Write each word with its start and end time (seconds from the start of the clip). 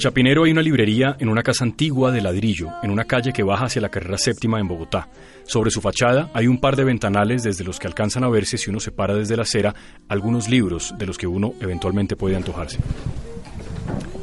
Chapinero 0.00 0.44
hay 0.44 0.50
una 0.52 0.62
librería 0.62 1.14
en 1.18 1.28
una 1.28 1.42
casa 1.42 1.62
antigua 1.62 2.10
de 2.10 2.22
ladrillo, 2.22 2.68
en 2.82 2.90
una 2.90 3.04
calle 3.04 3.34
que 3.34 3.42
baja 3.42 3.66
hacia 3.66 3.82
la 3.82 3.90
carrera 3.90 4.16
séptima 4.16 4.58
en 4.58 4.66
Bogotá. 4.66 5.10
Sobre 5.44 5.70
su 5.70 5.82
fachada 5.82 6.30
hay 6.32 6.46
un 6.46 6.58
par 6.58 6.74
de 6.74 6.84
ventanales 6.84 7.42
desde 7.42 7.64
los 7.64 7.78
que 7.78 7.86
alcanzan 7.86 8.24
a 8.24 8.30
verse 8.30 8.56
si 8.56 8.70
uno 8.70 8.80
se 8.80 8.92
para 8.92 9.14
desde 9.14 9.36
la 9.36 9.42
acera 9.42 9.74
algunos 10.08 10.48
libros 10.48 10.94
de 10.96 11.04
los 11.04 11.18
que 11.18 11.26
uno 11.26 11.52
eventualmente 11.60 12.16
puede 12.16 12.34
antojarse. 12.34 12.78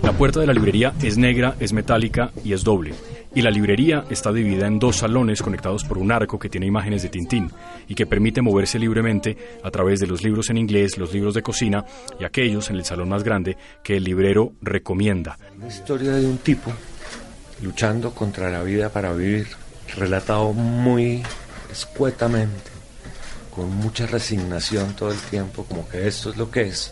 La 0.02 0.14
puerta 0.14 0.40
de 0.40 0.48
la 0.48 0.54
librería 0.54 0.94
es 1.04 1.16
negra, 1.16 1.56
es 1.60 1.74
metálica 1.74 2.32
y 2.44 2.54
es 2.54 2.64
doble. 2.64 2.96
Y 3.38 3.44
la 3.44 3.52
librería 3.52 4.04
está 4.10 4.34
dividida 4.34 4.66
en 4.66 4.80
dos 4.80 4.96
salones 4.96 5.44
conectados 5.44 5.84
por 5.84 6.00
un 6.00 6.12
arco 6.12 6.40
que 6.40 6.50
tiene 6.50 6.66
imágenes 6.66 7.04
de 7.04 7.10
Tintín 7.10 7.52
y 7.88 7.94
que 7.94 8.08
permite 8.08 8.42
moverse 8.42 8.80
libremente 8.80 9.38
a 9.64 9.70
través 9.70 10.00
de 10.00 10.08
los 10.08 10.24
libros 10.24 10.50
en 10.50 10.58
inglés, 10.58 10.98
los 10.98 11.14
libros 11.14 11.36
de 11.36 11.44
cocina 11.44 11.86
y 12.20 12.24
aquellos 12.24 12.72
en 12.72 12.78
el 12.78 12.86
salón 12.86 13.10
más 13.10 13.22
grande 13.22 13.56
que 13.84 13.98
el 13.98 14.06
librero 14.06 14.54
recomienda. 14.60 15.38
Una 15.56 15.68
historia 15.68 16.14
de 16.14 16.26
un 16.26 16.40
tipo 16.40 16.74
luchando 17.62 18.10
contra 18.10 18.50
la 18.50 18.64
vida 18.64 18.90
para 18.90 19.14
vivir, 19.14 19.46
relatado 19.96 20.52
muy 20.54 21.22
escuetamente, 21.72 22.72
con 23.56 23.70
mucha 23.70 24.08
resignación 24.08 24.96
todo 24.96 25.12
el 25.12 25.20
tiempo, 25.20 25.64
como 25.66 25.88
que 25.88 26.08
esto 26.08 26.32
es 26.32 26.38
lo 26.38 26.50
que 26.50 26.62
es. 26.64 26.92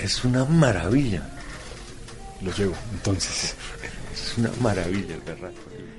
Es 0.00 0.24
una 0.24 0.46
maravilla. 0.46 1.28
Lo 2.40 2.50
llevo, 2.52 2.74
entonces. 2.94 3.56
Una 4.38 4.50
maravilla 4.60 5.14
el 5.14 5.20
berraco. 5.20 5.56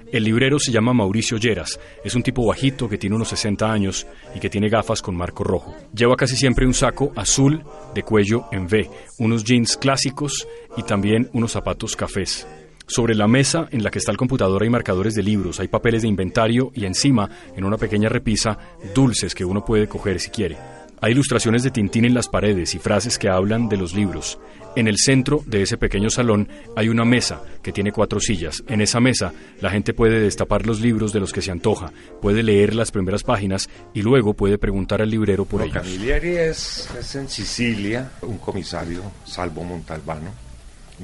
El 0.10 0.24
librero 0.24 0.58
se 0.58 0.72
llama 0.72 0.94
Mauricio 0.94 1.38
Lleras. 1.38 1.80
Es 2.02 2.16
un 2.16 2.24
tipo 2.24 2.46
bajito 2.46 2.88
que 2.88 2.98
tiene 2.98 3.18
unos 3.18 3.28
60 3.28 3.70
años 3.70 4.08
y 4.34 4.40
que 4.40 4.50
tiene 4.50 4.70
gafas 4.70 5.02
con 5.02 5.18
marco 5.18 5.44
rojo. 5.44 5.76
Lleva 5.94 6.16
casi 6.16 6.38
siempre 6.38 6.66
un 6.66 6.74
saco 6.74 7.12
azul 7.16 7.62
de 7.94 8.04
cuello 8.04 8.46
en 8.54 8.68
V, 8.68 8.90
unos 9.20 9.44
jeans 9.44 9.76
clásicos 9.76 10.48
y 10.78 10.84
también 10.84 11.30
unos 11.34 11.52
zapatos 11.52 11.98
cafés. 11.98 12.48
Sobre 12.88 13.16
la 13.16 13.28
mesa 13.28 13.68
en 13.70 13.84
la 13.84 13.92
que 13.92 14.00
está 14.00 14.14
el 14.14 14.18
computador 14.18 14.64
hay 14.64 14.70
marcadores 14.70 15.14
de 15.14 15.24
libros, 15.24 15.60
hay 15.60 15.68
papeles 15.68 16.04
de 16.04 16.08
inventario 16.08 16.72
y 16.74 16.86
encima, 16.86 17.30
en 17.54 17.66
una 17.66 17.76
pequeña 17.76 18.08
repisa, 18.08 18.58
dulces 18.96 19.36
que 19.36 19.44
uno 19.44 19.66
puede 19.66 19.90
coger 19.90 20.22
si 20.22 20.30
quiere. 20.30 20.77
Hay 21.00 21.12
ilustraciones 21.12 21.62
de 21.62 21.70
Tintín 21.70 22.06
en 22.06 22.16
las 22.16 22.28
paredes 22.28 22.74
y 22.74 22.80
frases 22.80 23.20
que 23.20 23.30
hablan 23.30 23.70
de 23.70 23.78
los 23.78 23.94
libros. 23.94 24.40
En 24.76 24.88
el 24.88 24.98
centro 24.98 25.44
de 25.46 25.62
ese 25.62 25.78
pequeño 25.78 26.10
salón 26.10 26.50
hay 26.76 26.90
una 26.90 27.06
mesa 27.06 27.42
que 27.62 27.72
tiene 27.72 27.92
cuatro 27.92 28.20
sillas. 28.20 28.64
En 28.68 28.82
esa 28.82 29.00
mesa 29.00 29.32
la 29.62 29.70
gente 29.70 29.94
puede 29.94 30.20
destapar 30.20 30.66
los 30.66 30.82
libros 30.82 31.14
de 31.14 31.20
los 31.20 31.34
que 31.34 31.44
se 31.44 31.52
antoja, 31.52 31.92
puede 32.20 32.42
leer 32.42 32.74
las 32.74 32.90
primeras 32.92 33.22
páginas 33.24 33.70
y 33.94 34.02
luego 34.02 34.34
puede 34.34 34.58
preguntar 34.58 35.02
al 35.04 35.12
librero 35.12 35.46
por 35.46 35.60
No, 35.62 35.66
ellos. 35.68 35.84
Camilleri 35.84 36.36
es, 36.36 36.90
es 36.98 37.16
en 37.16 37.30
Sicilia, 37.30 38.12
un 38.24 38.40
comisario, 38.40 39.04
Salvo 39.24 39.64
Montalbano, 39.64 40.32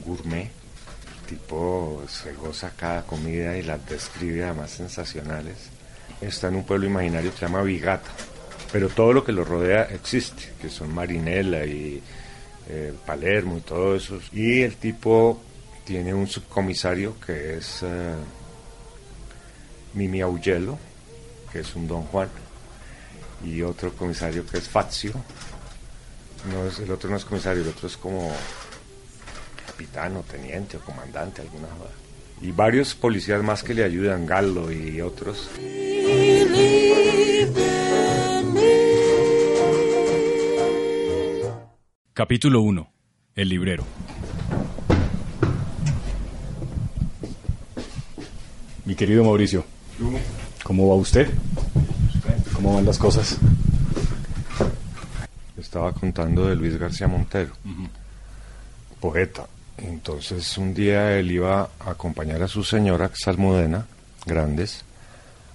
gourmet. 0.06 0.50
Tipo 1.28 2.04
se 2.08 2.34
goza 2.34 2.72
cada 2.76 3.04
comida 3.04 3.56
y 3.58 3.62
las 3.62 3.88
describe 3.88 4.44
además 4.44 4.72
sensacionales. 4.72 5.70
Está 6.20 6.48
en 6.48 6.56
un 6.56 6.66
pueblo 6.66 6.88
imaginario 6.88 7.32
que 7.32 7.38
se 7.38 7.46
llama 7.46 7.62
Vigata, 7.64 8.10
pero 8.74 8.90
todo 8.90 9.14
lo 9.14 9.24
que 9.24 9.32
lo 9.32 9.46
rodea 9.46 9.84
existe, 9.84 10.54
que 10.60 10.68
son 10.68 10.92
Marinela 10.96 11.64
y 11.64 12.02
eh, 12.68 12.92
Palermo 13.06 13.60
y 13.60 13.62
todo 13.62 13.96
eso. 13.96 14.20
Y 14.32 14.64
el 14.64 14.78
tipo 14.78 15.40
tiene 15.86 16.12
un 16.12 16.26
subcomisario 16.26 17.16
que 17.24 17.58
es 17.58 17.84
eh, 17.84 18.16
Mimi 19.94 20.22
Augello, 20.22 20.80
que 21.52 21.60
es 21.60 21.76
un 21.76 21.88
don 21.88 22.02
Juan 22.06 22.30
y 23.46 23.62
otro 23.62 23.94
comisario 23.94 24.44
que 24.44 24.58
es 24.58 24.68
Fazio. 24.68 25.14
No 26.52 26.66
es, 26.66 26.80
el 26.80 26.90
otro 26.90 27.12
no 27.12 27.18
es 27.18 27.26
comisario, 27.26 27.62
el 27.62 27.70
otro 27.70 27.88
es 27.88 27.96
como 27.96 28.36
capitán 29.68 30.18
o 30.18 30.22
teniente 30.22 30.78
o 30.78 30.80
comandante, 30.80 31.44
alguna. 31.44 31.68
Y 32.42 32.52
varios 32.52 32.96
policías 32.96 33.44
más 33.44 33.62
que 33.62 33.76
le 33.76 33.84
ayudan, 33.84 34.26
Gallo 34.26 34.72
y 34.72 35.00
otros. 35.00 35.48
Capítulo 42.16 42.62
1. 42.62 42.92
El 43.38 43.50
librero. 43.50 43.84
Mi 48.86 48.94
querido 48.94 49.24
Mauricio, 49.24 49.66
¿cómo 50.62 50.90
va 50.90 50.94
usted? 50.94 51.28
¿Cómo 52.54 52.76
van 52.76 52.86
las 52.86 53.00
cosas? 53.00 53.40
Estaba 55.58 55.92
contando 55.94 56.46
de 56.46 56.56
Luis 56.56 56.78
García 56.78 57.08
Montero, 57.08 57.54
poeta. 59.00 59.48
Entonces 59.78 60.56
un 60.60 60.76
día 60.76 61.18
él 61.18 61.32
iba 61.32 61.62
a 61.80 61.90
acompañar 61.90 62.44
a 62.44 62.48
su 62.48 62.64
señora, 62.64 63.08
que 63.08 63.16
es 63.16 63.28
Almudena, 63.28 63.88
grandes, 64.28 64.86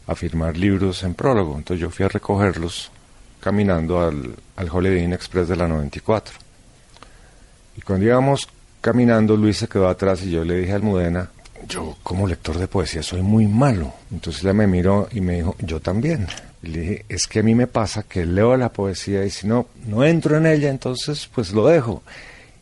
a 0.08 0.16
firmar 0.16 0.56
libros 0.56 1.04
en 1.04 1.14
prólogo. 1.14 1.56
Entonces 1.56 1.80
yo 1.80 1.90
fui 1.90 2.04
a 2.04 2.08
recogerlos 2.08 2.90
caminando 3.38 4.00
al, 4.00 4.34
al 4.56 4.68
Holiday 4.68 5.04
Inn 5.04 5.12
Express 5.12 5.46
de 5.46 5.54
la 5.54 5.68
94. 5.68 6.47
Y 7.78 7.80
cuando 7.82 8.06
íbamos 8.06 8.48
caminando, 8.80 9.36
Luis 9.36 9.58
se 9.58 9.68
quedó 9.68 9.88
atrás 9.88 10.24
y 10.24 10.32
yo 10.32 10.44
le 10.44 10.56
dije 10.56 10.72
a 10.72 10.76
Almudena, 10.76 11.30
yo 11.68 11.96
como 12.02 12.26
lector 12.26 12.58
de 12.58 12.66
poesía 12.66 13.04
soy 13.04 13.22
muy 13.22 13.46
malo. 13.46 13.94
Entonces 14.10 14.42
ella 14.42 14.52
me 14.52 14.66
miró 14.66 15.08
y 15.12 15.20
me 15.20 15.36
dijo, 15.36 15.54
yo 15.60 15.78
también. 15.78 16.26
Y 16.60 16.66
le 16.70 16.80
dije, 16.80 17.04
es 17.08 17.28
que 17.28 17.38
a 17.38 17.42
mí 17.44 17.54
me 17.54 17.68
pasa 17.68 18.02
que 18.02 18.26
leo 18.26 18.56
la 18.56 18.72
poesía 18.72 19.24
y 19.24 19.30
si 19.30 19.46
no, 19.46 19.66
no 19.86 20.02
entro 20.02 20.36
en 20.36 20.46
ella, 20.46 20.70
entonces 20.70 21.30
pues 21.32 21.52
lo 21.52 21.68
dejo. 21.68 22.02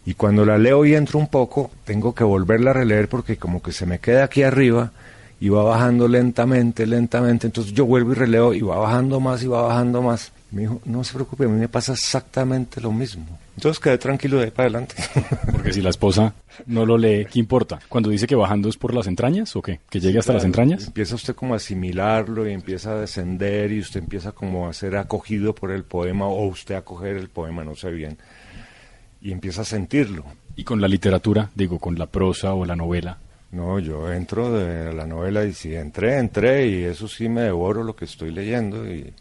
Y 0.05 0.13
cuando 0.13 0.45
la 0.45 0.59
leo 0.59 0.85
y 0.85 0.95
entro 0.95 1.19
un 1.19 1.29
poco, 1.29 1.71
tengo 1.87 2.15
que 2.15 2.23
volverla 2.23 2.73
a 2.73 2.75
releer 2.75 3.09
porque 3.09 3.39
como 3.39 3.63
que 3.63 3.73
se 3.73 3.87
me 3.87 4.01
queda 4.01 4.25
aquí 4.25 4.43
arriba 4.43 4.93
y 5.41 5.49
va 5.49 5.63
bajando 5.63 6.09
lentamente, 6.09 6.87
lentamente. 6.87 7.47
Entonces 7.47 7.73
yo 7.73 7.87
vuelvo 7.87 8.13
y 8.13 8.17
releo 8.17 8.53
y 8.53 8.61
va 8.61 8.77
bajando 8.77 9.19
más 9.19 9.43
y 9.43 9.47
va 9.47 9.63
bajando 9.63 10.03
más. 10.03 10.31
Me 10.57 10.63
dijo, 10.63 10.81
no 10.87 11.05
se 11.05 11.13
preocupe, 11.13 11.45
a 11.45 11.49
mí 11.49 11.61
me 11.61 11.69
pasa 11.69 11.93
exactamente 11.93 12.81
lo 12.81 12.91
mismo. 12.91 13.27
Entonces 13.57 13.79
quedé 13.79 13.99
tranquilo 13.99 14.39
de 14.39 14.45
ahí 14.45 14.51
para 14.51 14.69
adelante. 14.71 14.95
Porque 15.53 15.71
si 15.71 15.83
la 15.83 15.91
esposa 15.91 16.33
no 16.65 16.87
lo 16.87 16.97
lee, 16.97 17.27
¿qué 17.31 17.39
importa? 17.39 17.79
Cuando 17.91 18.09
dice 18.09 18.27
que 18.27 18.35
bajando 18.35 18.71
es 18.71 18.79
por 18.79 18.95
las 18.95 19.07
entrañas 19.07 19.55
o 19.55 19.61
qué? 19.61 19.81
¿Que 19.91 20.01
llegue 20.01 20.19
hasta 20.19 20.33
las 20.33 20.45
entrañas? 20.45 20.87
Empieza 20.87 21.15
usted 21.15 21.35
como 21.35 21.53
a 21.53 21.59
asimilarlo 21.59 22.49
y 22.49 22.55
empieza 22.55 22.93
a 22.93 23.01
descender 23.01 23.71
y 23.71 23.81
usted 23.81 24.01
empieza 24.01 24.33
como 24.33 24.67
a 24.67 24.73
ser 24.73 24.97
acogido 24.97 25.55
por 25.55 25.71
el 25.71 25.85
poema 25.85 26.27
o 26.27 26.47
usted 26.47 26.75
a 26.75 26.81
coger 26.81 27.19
el 27.19 27.29
poema, 27.29 27.63
no 27.63 27.75
sé 27.75 27.91
bien. 27.91 28.17
Y 29.21 29.33
empieza 29.33 29.61
a 29.61 29.67
sentirlo. 29.67 30.25
Y 30.57 30.65
con 30.65 30.81
la 30.81 30.89
literatura, 30.89 31.51
digo, 31.55 31.79
con 31.79 31.99
la 31.99 32.07
prosa 32.07 32.55
o 32.55 32.65
la 32.65 32.77
novela. 32.77 33.19
No, 33.53 33.79
yo 33.79 34.11
entro 34.11 34.51
de 34.53 34.95
la 34.95 35.07
novela 35.07 35.45
y 35.45 35.53
si 35.53 35.75
entré, 35.75 36.17
entré 36.17 36.67
y 36.67 36.85
eso 36.85 37.09
sí 37.09 37.29
me 37.29 37.43
devoro 37.43 37.85
lo 37.85 37.95
que 37.95 38.07
estoy 38.07 38.31
leyendo 38.31 38.91
y, 38.91 39.13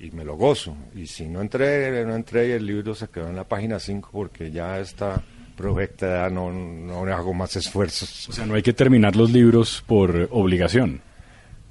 y 0.00 0.10
me 0.10 0.24
lo 0.24 0.36
gozo. 0.36 0.74
Y 0.94 1.06
si 1.06 1.28
no 1.28 1.40
entré, 1.40 2.04
no 2.04 2.16
entré 2.16 2.48
y 2.48 2.52
el 2.52 2.66
libro 2.66 2.94
se 2.94 3.08
quedó 3.08 3.28
en 3.28 3.36
la 3.36 3.44
página 3.44 3.78
5 3.78 4.08
porque 4.10 4.50
ya 4.50 4.80
está 4.80 5.22
proyectada, 5.56 6.30
no, 6.30 6.50
no 6.50 7.04
hago 7.14 7.34
más 7.34 7.54
esfuerzos. 7.56 8.30
O 8.30 8.32
sea, 8.32 8.46
no 8.46 8.54
hay 8.54 8.62
que 8.62 8.72
terminar 8.72 9.14
los 9.14 9.30
libros 9.30 9.84
por 9.86 10.28
obligación. 10.30 11.02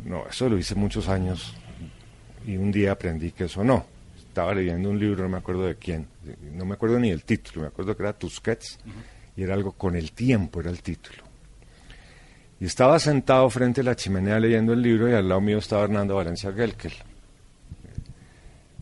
No, 0.05 0.27
eso 0.29 0.47
lo 0.47 0.57
hice 0.57 0.75
muchos 0.75 1.09
años 1.09 1.55
y 2.45 2.55
un 2.55 2.71
día 2.71 2.91
aprendí 2.91 3.31
que 3.31 3.45
eso 3.45 3.63
no. 3.63 3.85
Estaba 4.15 4.53
leyendo 4.53 4.91
un 4.91 4.99
libro, 4.99 5.23
no 5.23 5.29
me 5.29 5.37
acuerdo 5.39 5.63
de 5.65 5.75
quién, 5.75 6.07
no 6.53 6.65
me 6.65 6.75
acuerdo 6.75 6.99
ni 6.99 7.09
del 7.09 7.23
título, 7.23 7.61
me 7.61 7.67
acuerdo 7.67 7.97
que 7.97 8.03
era 8.03 8.13
Tusquets 8.13 8.77
y 9.35 9.41
era 9.41 9.55
algo 9.55 9.71
con 9.71 9.95
el 9.95 10.11
tiempo, 10.11 10.61
era 10.61 10.69
el 10.69 10.83
título. 10.83 11.23
Y 12.59 12.65
estaba 12.65 12.99
sentado 12.99 13.49
frente 13.49 13.81
a 13.81 13.85
la 13.85 13.95
chimenea 13.95 14.39
leyendo 14.39 14.73
el 14.73 14.81
libro 14.81 15.09
y 15.09 15.13
al 15.13 15.27
lado 15.27 15.41
mío 15.41 15.57
estaba 15.57 15.85
Hernando 15.85 16.15
Valencia 16.15 16.51
Gelkel. 16.51 16.93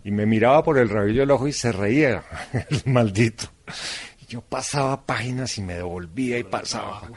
Y 0.07 0.11
me 0.11 0.25
miraba 0.25 0.63
por 0.63 0.77
el 0.77 0.87
rabillo 0.87 1.19
del 1.19 1.31
ojo 1.31 1.49
y 1.49 1.51
se 1.51 1.69
reía, 1.73 2.23
el 2.53 2.93
maldito. 2.93 3.43
Y 4.21 4.25
Yo 4.27 4.39
pasaba 4.39 5.05
páginas 5.05 5.57
y 5.57 5.61
me 5.61 5.73
devolvía 5.73 6.39
y 6.39 6.45
pasaba. 6.45 7.11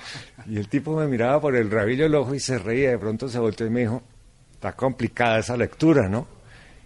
Y 0.45 0.57
el 0.57 0.67
tipo 0.67 0.97
me 0.97 1.07
miraba 1.07 1.41
por 1.41 1.55
el 1.55 1.71
rabillo 1.71 2.03
del 2.03 2.17
ojo 2.17 2.35
y 2.35 2.41
se 2.41 2.59
reía. 2.59 2.91
De 2.91 2.99
pronto 2.99 3.29
se 3.29 3.39
volteó 3.39 3.65
y 3.65 3.71
me 3.71 3.83
dijo, 3.83 4.03
está 4.55 4.73
complicada 4.73 5.39
esa 5.39 5.57
lectura, 5.57 6.09
¿no? 6.09 6.27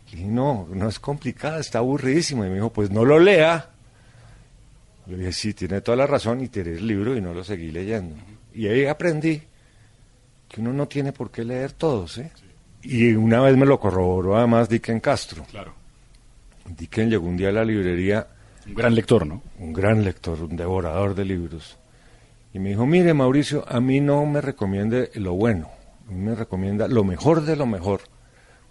Y 0.08 0.16
dije, 0.16 0.28
no, 0.28 0.68
no 0.70 0.90
es 0.90 0.98
complicada, 0.98 1.58
está 1.58 1.78
aburridísimo. 1.78 2.44
Y 2.44 2.50
me 2.50 2.56
dijo, 2.56 2.70
pues 2.70 2.90
no 2.90 3.06
lo 3.06 3.18
lea. 3.18 3.70
Yo 5.06 5.16
dije, 5.16 5.32
sí, 5.32 5.54
tiene 5.54 5.80
toda 5.80 5.96
la 5.96 6.06
razón 6.06 6.42
y 6.42 6.48
tiré 6.48 6.72
el 6.72 6.86
libro 6.86 7.16
y 7.16 7.22
no 7.22 7.32
lo 7.32 7.42
seguí 7.42 7.70
leyendo. 7.70 8.14
Y 8.52 8.66
ahí 8.66 8.84
aprendí 8.84 9.40
que 10.50 10.60
uno 10.60 10.74
no 10.74 10.86
tiene 10.86 11.12
por 11.12 11.30
qué 11.30 11.44
leer 11.44 11.72
todos, 11.72 12.18
¿eh? 12.18 12.30
Y 12.82 13.14
una 13.14 13.40
vez 13.40 13.56
me 13.56 13.64
lo 13.64 13.80
corroboró 13.80 14.36
además 14.36 14.68
Dicken 14.68 15.00
Castro. 15.00 15.46
Claro. 15.50 15.82
Dicken 16.66 17.10
llegó 17.10 17.26
un 17.26 17.36
día 17.36 17.48
a 17.48 17.52
la 17.52 17.64
librería, 17.64 18.26
Un 18.66 18.74
gran 18.74 18.94
lector, 18.94 19.26
¿no? 19.26 19.42
un 19.58 19.72
gran 19.72 20.02
lector, 20.02 20.42
un 20.42 20.56
devorador 20.56 21.14
de 21.14 21.24
libros, 21.24 21.76
y 22.54 22.60
me 22.60 22.70
dijo, 22.70 22.86
mire 22.86 23.12
Mauricio, 23.14 23.64
a 23.68 23.80
mí 23.80 24.00
no 24.00 24.24
me 24.26 24.40
recomiende 24.40 25.10
lo 25.14 25.32
bueno, 25.34 25.70
a 26.08 26.12
mí 26.12 26.20
me 26.20 26.34
recomienda 26.36 26.86
lo 26.86 27.02
mejor 27.02 27.44
de 27.44 27.56
lo 27.56 27.66
mejor, 27.66 28.02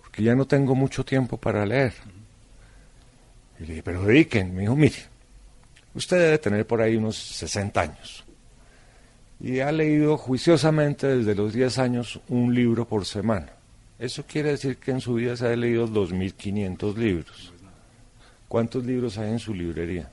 porque 0.02 0.24
ya 0.24 0.36
no 0.36 0.46
tengo 0.46 0.74
mucho 0.74 1.04
tiempo 1.04 1.38
para 1.38 1.66
leer. 1.66 1.94
Y 3.60 3.64
le 3.64 3.68
dije, 3.68 3.84
pero 3.84 4.04
dediquen. 4.04 4.56
Me 4.56 4.62
dijo, 4.62 4.76
mire, 4.76 4.96
usted 5.94 6.18
debe 6.18 6.38
tener 6.38 6.66
por 6.66 6.82
ahí 6.82 6.96
unos 6.96 7.18
60 7.18 7.82
años. 7.82 8.24
Y 9.40 9.60
ha 9.60 9.72
leído 9.72 10.18
juiciosamente 10.18 11.08
desde 11.08 11.36
los 11.36 11.54
10 11.54 11.78
años 11.80 12.20
un 12.30 12.54
libro 12.54 12.88
por 12.88 13.06
semana. 13.06 13.50
Eso 14.00 14.24
quiere 14.26 14.52
decir 14.52 14.78
que 14.78 14.92
en 14.92 15.02
su 15.02 15.16
vida 15.16 15.36
se 15.36 15.48
ha 15.48 15.56
leído 15.56 15.88
2.500 15.88 16.96
libros. 16.96 17.53
¿Cuántos 18.54 18.86
libros 18.86 19.18
hay 19.18 19.32
en 19.32 19.40
su 19.40 19.52
librería? 19.52 20.08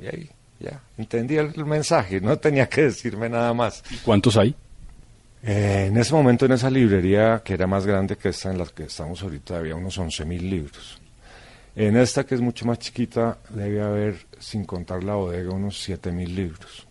Y 0.00 0.06
ahí, 0.06 0.30
ya, 0.60 0.80
entendí 0.96 1.36
el, 1.36 1.64
mensaje, 1.64 2.20
no 2.20 2.38
tenía 2.38 2.68
que 2.68 2.82
decirme 2.82 3.28
nada 3.28 3.52
más. 3.52 3.82
¿Cuántos 4.04 4.36
hay? 4.36 4.54
Eh, 5.42 5.86
en 5.88 5.96
ese 5.96 6.14
momento 6.14 6.46
en 6.46 6.52
esa 6.52 6.70
librería, 6.70 7.42
que 7.44 7.54
era 7.54 7.66
más 7.66 7.84
grande 7.84 8.16
que 8.16 8.28
esta 8.28 8.52
en 8.52 8.58
la 8.58 8.66
que 8.66 8.84
estamos 8.84 9.20
ahorita, 9.20 9.56
había 9.56 9.74
unos 9.74 9.98
11.000 9.98 10.40
libros. 10.42 11.00
En 11.74 11.96
esta, 11.96 12.24
que 12.24 12.36
es 12.36 12.40
mucho 12.40 12.64
más 12.66 12.78
chiquita, 12.78 13.38
debe 13.48 13.82
haber, 13.82 14.26
sin 14.38 14.64
contar 14.64 15.02
la 15.02 15.14
bodega, 15.14 15.50
unos 15.50 15.88
7.000 15.88 16.24
libros. 16.28 16.86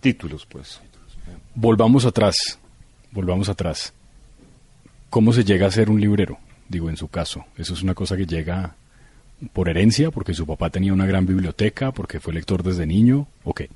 Títulos, 0.00 0.46
pues. 0.46 0.80
Volvamos 1.54 2.06
atrás, 2.06 2.58
volvamos 3.10 3.50
atrás. 3.50 3.92
¿Cómo 5.10 5.34
se 5.34 5.44
llega 5.44 5.66
a 5.66 5.70
ser 5.70 5.90
un 5.90 6.00
librero? 6.00 6.38
Digo, 6.70 6.88
en 6.88 6.96
su 6.96 7.08
caso, 7.08 7.44
¿eso 7.58 7.74
es 7.74 7.82
una 7.82 7.92
cosa 7.92 8.16
que 8.16 8.24
llega 8.24 8.76
por 9.52 9.68
herencia, 9.68 10.10
porque 10.10 10.34
su 10.34 10.46
papá 10.46 10.70
tenía 10.70 10.92
una 10.92 11.06
gran 11.06 11.26
biblioteca, 11.26 11.92
porque 11.92 12.20
fue 12.20 12.34
lector 12.34 12.62
desde 12.62 12.86
niño, 12.86 13.26
o 13.44 13.54
qué? 13.54 13.70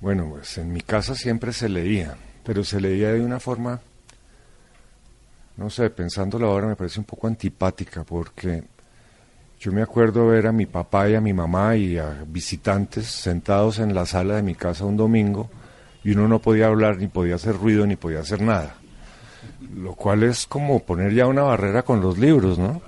Bueno, 0.00 0.28
pues 0.30 0.58
en 0.58 0.72
mi 0.72 0.80
casa 0.80 1.14
siempre 1.14 1.52
se 1.52 1.68
leía, 1.68 2.16
pero 2.44 2.64
se 2.64 2.80
leía 2.80 3.12
de 3.12 3.20
una 3.20 3.38
forma, 3.38 3.80
no 5.56 5.70
sé, 5.70 5.90
pensándolo 5.90 6.48
ahora 6.48 6.66
me 6.66 6.76
parece 6.76 6.98
un 6.98 7.06
poco 7.06 7.28
antipática, 7.28 8.02
porque 8.02 8.64
yo 9.60 9.70
me 9.70 9.82
acuerdo 9.82 10.26
ver 10.26 10.48
a 10.48 10.52
mi 10.52 10.66
papá 10.66 11.08
y 11.08 11.14
a 11.14 11.20
mi 11.20 11.32
mamá 11.32 11.76
y 11.76 11.98
a 11.98 12.24
visitantes 12.26 13.06
sentados 13.06 13.78
en 13.78 13.94
la 13.94 14.06
sala 14.06 14.34
de 14.34 14.42
mi 14.42 14.56
casa 14.56 14.84
un 14.84 14.96
domingo, 14.96 15.48
y 16.02 16.10
uno 16.10 16.26
no 16.26 16.40
podía 16.40 16.66
hablar, 16.66 16.98
ni 16.98 17.06
podía 17.06 17.36
hacer 17.36 17.56
ruido, 17.56 17.86
ni 17.86 17.94
podía 17.94 18.20
hacer 18.20 18.42
nada. 18.42 18.74
Lo 19.76 19.94
cual 19.94 20.24
es 20.24 20.46
como 20.46 20.80
poner 20.80 21.14
ya 21.14 21.28
una 21.28 21.42
barrera 21.42 21.84
con 21.84 22.00
los 22.00 22.18
libros, 22.18 22.58
¿no? 22.58 22.82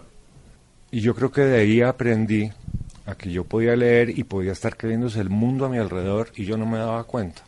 Y 0.94 1.00
yo 1.00 1.12
creo 1.12 1.32
que 1.32 1.41
de 1.41 1.58
ahí 1.58 1.82
aprendí 1.82 2.52
a 3.05 3.17
que 3.17 3.32
yo 3.32 3.43
podía 3.43 3.75
leer 3.75 4.17
y 4.17 4.23
podía 4.23 4.52
estar 4.52 4.76
creyéndose 4.76 5.19
el 5.19 5.29
mundo 5.29 5.64
a 5.64 5.69
mi 5.69 5.76
alrededor 5.76 6.31
y 6.37 6.44
yo 6.44 6.56
no 6.56 6.67
me 6.67 6.79
daba 6.79 7.02
cuenta. 7.02 7.43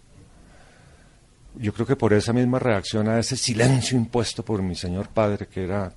Yo 1.55 1.73
creo 1.73 1.87
que 1.87 1.95
por 1.95 2.13
esa 2.13 2.33
misma 2.33 2.59
reacción 2.59 3.09
a 3.09 3.21
ese 3.21 3.37
silencio 3.37 3.97
impuesto 3.97 4.45
por 4.45 4.63
mi 4.63 4.75
señor 4.75 5.11
padre 5.11 5.47
que 5.47 5.63
era 5.63 5.93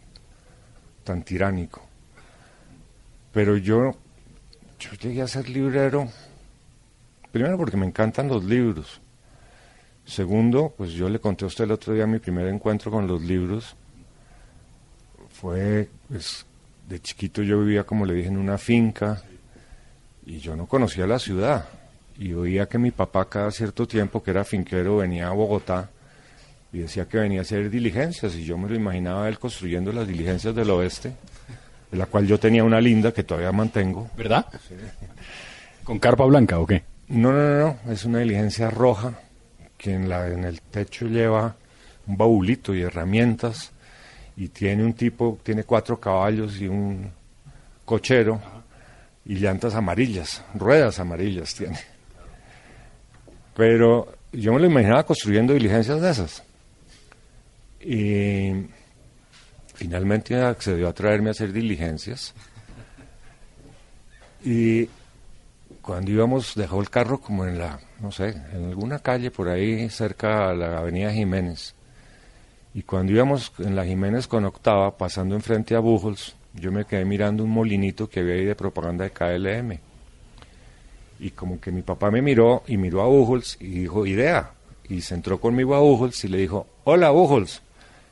tan 1.03 1.23
tiránico. 1.23 1.81
Pero 3.33 3.57
yo, 3.57 3.97
yo 4.79 4.91
llegué 5.01 5.23
a 5.23 5.27
ser 5.27 5.49
librero, 5.49 6.07
primero 7.31 7.57
porque 7.57 7.77
me 7.77 7.87
encantan 7.87 8.27
los 8.27 8.43
libros. 8.43 9.01
Segundo, 10.05 10.71
pues 10.77 10.91
yo 10.91 11.09
le 11.09 11.17
conté 11.17 11.45
a 11.45 11.47
usted 11.47 11.63
el 11.63 11.71
otro 11.71 11.95
día 11.95 12.05
mi 12.05 12.19
primer 12.19 12.45
encuentro 12.45 12.91
con 12.91 13.07
los 13.07 13.23
libros. 13.23 13.75
Fue 15.29 15.89
pues, 16.07 16.45
de 16.89 16.99
chiquito 16.99 17.43
yo 17.43 17.59
vivía, 17.59 17.83
como 17.83 18.03
le 18.05 18.15
dije, 18.15 18.29
en 18.29 18.37
una 18.37 18.57
finca 18.57 19.21
y 20.25 20.39
yo 20.39 20.55
no 20.55 20.65
conocía 20.65 21.05
la 21.05 21.19
ciudad. 21.19 21.65
Y 22.17 22.33
oía 22.33 22.67
que 22.67 22.79
mi 22.79 22.89
papá 22.91 23.29
cada 23.29 23.51
cierto 23.51 23.87
tiempo, 23.87 24.23
que 24.23 24.31
era 24.31 24.43
finquero, 24.43 24.97
venía 24.97 25.27
a 25.27 25.31
Bogotá 25.31 25.91
y 26.73 26.79
decía 26.79 27.07
que 27.07 27.19
venía 27.19 27.39
a 27.39 27.41
hacer 27.43 27.69
diligencias. 27.69 28.35
Y 28.35 28.43
yo 28.43 28.57
me 28.57 28.67
lo 28.67 28.75
imaginaba 28.75 29.29
él 29.29 29.37
construyendo 29.37 29.91
las 29.91 30.07
diligencias 30.07 30.53
del 30.55 30.71
oeste, 30.71 31.13
de 31.91 31.97
la 31.97 32.07
cual 32.07 32.25
yo 32.25 32.39
tenía 32.39 32.63
una 32.63 32.81
linda 32.81 33.13
que 33.13 33.23
todavía 33.23 33.51
mantengo. 33.51 34.09
¿Verdad? 34.17 34.47
¿Con 35.83 35.99
carpa 35.99 36.25
blanca 36.25 36.59
o 36.59 36.65
qué? 36.65 36.83
No, 37.07 37.31
no, 37.31 37.37
no, 37.37 37.77
no. 37.85 37.91
es 37.91 38.03
una 38.03 38.19
diligencia 38.19 38.69
roja 38.71 39.13
que 39.77 39.93
en, 39.93 40.09
la, 40.09 40.27
en 40.27 40.43
el 40.43 40.59
techo 40.61 41.05
lleva 41.05 41.55
un 42.07 42.17
baulito 42.17 42.73
y 42.73 42.81
herramientas 42.81 43.71
y 44.39 44.47
tiene 44.47 44.85
un 44.85 44.93
tipo, 44.93 45.37
tiene 45.43 45.65
cuatro 45.65 45.99
caballos 45.99 46.61
y 46.61 46.67
un 46.69 47.11
cochero 47.83 48.39
y 49.25 49.35
llantas 49.35 49.75
amarillas, 49.75 50.41
ruedas 50.55 50.97
amarillas 50.97 51.53
tiene. 51.53 51.77
Pero 53.53 54.13
yo 54.31 54.53
me 54.53 54.61
lo 54.61 54.67
imaginaba 54.67 55.03
construyendo 55.05 55.53
diligencias 55.53 55.99
de 55.99 56.09
esas. 56.09 56.43
Y 57.81 58.65
finalmente 59.75 60.41
accedió 60.41 60.87
a 60.87 60.93
traerme 60.93 61.27
a 61.27 61.31
hacer 61.31 61.51
diligencias. 61.51 62.33
Y 64.41 64.87
cuando 65.81 66.11
íbamos, 66.11 66.55
dejó 66.55 66.79
el 66.79 66.89
carro 66.89 67.19
como 67.19 67.45
en 67.45 67.59
la, 67.59 67.77
no 67.99 68.09
sé, 68.09 68.29
en 68.53 68.69
alguna 68.69 68.99
calle 68.99 69.31
por 69.31 69.49
ahí 69.49 69.89
cerca 69.89 70.49
a 70.49 70.53
la 70.53 70.77
avenida 70.77 71.11
Jiménez. 71.11 71.75
Y 72.79 72.83
cuando 72.83 73.11
íbamos 73.11 73.51
en 73.59 73.75
la 73.75 73.83
Jiménez 73.83 74.25
con 74.25 74.45
octava, 74.45 74.97
pasando 74.97 75.35
enfrente 75.35 75.75
a 75.75 75.79
Bujols, 75.79 76.37
yo 76.53 76.71
me 76.71 76.85
quedé 76.85 77.03
mirando 77.03 77.43
un 77.43 77.49
molinito 77.49 78.09
que 78.09 78.21
había 78.21 78.35
ahí 78.35 78.45
de 78.45 78.55
propaganda 78.55 79.03
de 79.03 79.11
KLM. 79.11 79.77
Y 81.19 81.31
como 81.31 81.59
que 81.59 81.73
mi 81.73 81.81
papá 81.81 82.09
me 82.09 82.21
miró 82.21 82.63
y 82.67 82.77
miró 82.77 83.01
a 83.01 83.07
Bujols 83.07 83.57
y 83.59 83.81
dijo, 83.81 84.05
idea. 84.05 84.51
Y 84.87 85.01
se 85.01 85.13
entró 85.15 85.41
conmigo 85.41 85.75
a 85.75 85.81
Bujols 85.81 86.23
y 86.23 86.29
le 86.29 86.37
dijo, 86.37 86.67
hola 86.85 87.09
Bujols, 87.09 87.61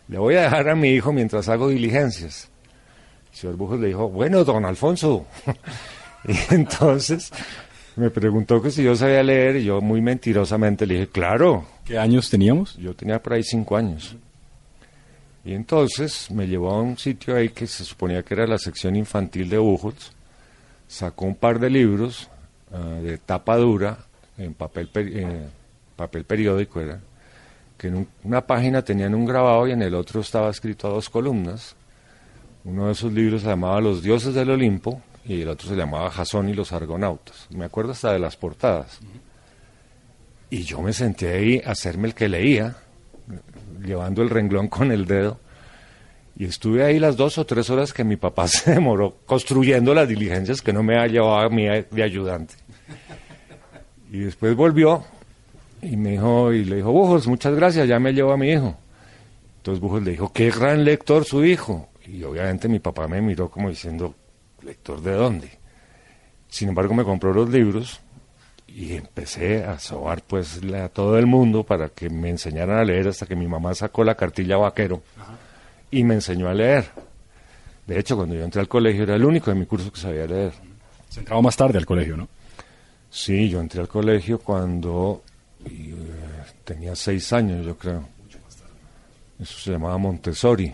le 0.10 0.18
voy 0.18 0.36
a 0.36 0.42
dejar 0.42 0.68
a 0.68 0.76
mi 0.76 0.90
hijo 0.90 1.14
mientras 1.14 1.48
hago 1.48 1.70
diligencias. 1.70 2.50
El 3.32 3.38
señor 3.38 3.56
Bujols 3.56 3.80
le 3.80 3.88
dijo, 3.88 4.10
bueno, 4.10 4.44
don 4.44 4.66
Alfonso. 4.66 5.28
y 6.28 6.54
entonces 6.54 7.32
me 7.96 8.10
preguntó 8.10 8.62
que 8.62 8.70
si 8.70 8.84
yo 8.84 8.98
sabía 8.98 9.24
leer 9.24 9.56
y 9.56 9.64
yo 9.64 9.80
muy 9.80 10.02
mentirosamente 10.02 10.86
le 10.86 10.96
dije, 10.96 11.08
claro. 11.08 11.66
¿Qué 11.86 11.98
años 11.98 12.30
teníamos? 12.30 12.76
Yo 12.76 12.94
tenía 12.94 13.24
por 13.24 13.32
ahí 13.32 13.44
cinco 13.44 13.78
años. 13.78 14.18
Y 15.48 15.54
entonces 15.54 16.30
me 16.30 16.46
llevó 16.46 16.72
a 16.72 16.82
un 16.82 16.98
sitio 16.98 17.38
ahí 17.38 17.48
que 17.48 17.68
se 17.68 17.86
suponía 17.86 18.22
que 18.22 18.34
era 18.34 18.46
la 18.46 18.58
sección 18.58 18.98
infantil 18.98 19.50
de 19.50 19.58
Buchholz, 19.58 20.12
sacó 20.90 21.24
un 21.24 21.36
par 21.36 21.58
de 21.58 21.70
libros 21.70 22.30
ah, 22.74 23.00
de 23.02 23.18
tapa 23.18 23.56
dura, 23.56 23.98
en 24.38 24.54
papel, 24.54 24.90
papel 25.96 26.26
periódico 26.26 26.82
era, 26.82 27.00
que 27.78 27.88
en 27.88 28.10
una 28.26 28.46
página 28.46 28.82
tenían 28.82 29.16
un 29.16 29.26
grabado 29.26 29.66
y 29.70 29.72
en 29.72 29.82
el 29.84 29.96
otro 29.96 30.20
estaba 30.20 30.50
escrito 30.50 30.88
a 30.88 30.92
dos 30.92 31.10
columnas. 31.10 31.78
Uno 32.66 32.88
de 32.88 32.92
esos 32.92 33.14
libros 33.14 33.44
se 33.44 33.48
llamaba 33.48 33.80
Los 33.80 34.04
dioses 34.04 34.34
del 34.34 34.50
Olimpo 34.50 35.02
y 35.24 35.44
el 35.44 35.48
otro 35.48 35.70
se 35.70 35.78
llamaba 35.78 36.12
Jasón 36.12 36.50
y 36.50 36.56
los 36.56 36.74
argonautas. 36.74 37.48
Me 37.52 37.64
acuerdo 37.64 37.94
hasta 37.94 38.12
de 38.12 38.20
las 38.20 38.36
portadas. 38.36 39.00
Y 40.50 40.64
yo 40.64 40.82
me 40.82 40.92
senté 40.92 41.30
ahí 41.30 41.62
a 41.66 41.72
hacerme 41.72 42.10
el 42.10 42.16
que 42.16 42.28
leía 42.28 42.76
llevando 43.84 44.22
el 44.22 44.30
renglón 44.30 44.68
con 44.68 44.92
el 44.92 45.06
dedo. 45.06 45.40
Y 46.38 46.46
estuve 46.46 46.84
ahí 46.84 47.00
las 47.00 47.18
dos 47.18 47.38
o 47.38 47.46
tres 47.46 47.70
horas 47.70 47.94
que 47.94 48.04
mi 48.04 48.16
papá 48.16 48.48
se 48.48 48.72
demoró 48.72 49.18
construyendo 49.26 49.94
las 49.94 50.08
diligencias 50.08 50.62
que 50.62 50.74
no 50.74 50.84
me 50.84 50.98
ha 50.98 51.08
llevado 51.08 51.40
a 51.40 51.50
mí 51.50 51.66
de 51.66 52.04
ayudante. 52.04 52.56
Y 54.12 54.20
después 54.20 54.56
volvió 54.56 55.04
y 55.82 55.98
me 55.98 56.12
dijo, 56.12 56.54
y 56.54 56.64
le 56.64 56.78
dijo, 56.78 56.92
Bujos, 56.92 57.28
muchas 57.28 57.56
gracias, 57.56 57.88
ya 57.88 58.00
me 58.00 58.14
llevo 58.14 58.32
a 58.32 58.38
mi 58.38 58.52
hijo. 58.52 58.78
Entonces 59.58 59.82
Bujos 59.82 60.04
le 60.04 60.12
dijo, 60.12 60.32
qué 60.32 60.50
gran 60.50 60.84
lector 60.84 61.26
su 61.26 61.44
hijo. 61.44 61.90
Y 62.06 62.24
obviamente 62.24 62.70
mi 62.70 62.80
papá 62.80 63.08
me 63.08 63.22
miró 63.22 63.50
como 63.50 63.70
diciendo, 63.70 64.16
¿lector 64.62 65.02
de 65.02 65.12
dónde? 65.12 65.50
Sin 66.48 66.70
embargo, 66.70 66.94
me 66.94 67.04
compró 67.04 67.34
los 67.34 67.50
libros 67.50 68.00
y 68.68 68.96
empecé 68.96 69.64
a 69.64 69.80
sobar 69.80 70.22
pues 70.22 70.62
a 70.74 70.90
todo 70.90 71.18
el 71.18 71.26
mundo 71.26 71.64
para 71.64 71.90
que 71.90 72.10
me 72.10 72.30
enseñaran 72.30 72.78
a 72.78 72.84
leer 72.84 73.08
hasta 73.08 73.26
que 73.26 73.36
mi 73.36 73.48
mamá 73.48 73.74
sacó 73.74 74.04
la 74.04 74.16
cartilla 74.16 74.58
vaquero 74.58 75.02
y 75.90 76.04
me 76.04 76.16
enseñó 76.16 76.48
a 76.50 76.54
leer. 76.54 76.86
De 77.88 77.98
hecho, 77.98 78.18
cuando 78.18 78.36
yo 78.36 78.44
entré 78.44 78.60
al 78.60 78.68
colegio 78.68 79.04
era 79.04 79.16
el 79.16 79.24
único 79.24 79.50
de 79.50 79.58
mi 79.58 79.66
curso 79.66 79.92
que 79.92 80.00
sabía 80.00 80.28
leer. 80.28 80.52
Se 81.10 81.22
entraba 81.22 81.42
más 81.42 81.56
tarde 81.56 81.78
al 81.78 81.86
colegio, 81.86 82.18
¿no? 82.18 82.28
Sí, 83.10 83.50
yo 83.50 83.62
entré 83.62 83.80
al 83.80 83.88
colegio 83.88 84.40
cuando 84.40 85.24
eh, 85.66 85.96
tenía 86.66 86.96
seis 86.96 87.32
años, 87.32 87.66
yo 87.66 87.78
creo. 87.78 88.06
Eso 89.40 89.60
se 89.60 89.72
llamaba 89.72 89.98
Montessori. 89.98 90.74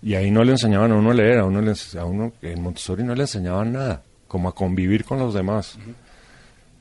Y 0.00 0.14
ahí 0.14 0.30
no 0.30 0.44
le 0.44 0.52
enseñaban 0.52 0.92
a 0.92 0.94
uno 0.94 1.10
a 1.10 1.14
leer, 1.14 1.38
a 1.38 1.44
uno, 1.44 1.60
le, 1.60 1.72
a 1.98 2.04
uno 2.04 2.32
en 2.40 2.62
Montessori 2.62 3.02
no 3.02 3.16
le 3.16 3.22
enseñaban 3.22 3.72
nada, 3.72 4.02
como 4.28 4.48
a 4.48 4.54
convivir 4.54 5.04
con 5.04 5.18
los 5.18 5.34
demás. 5.34 5.76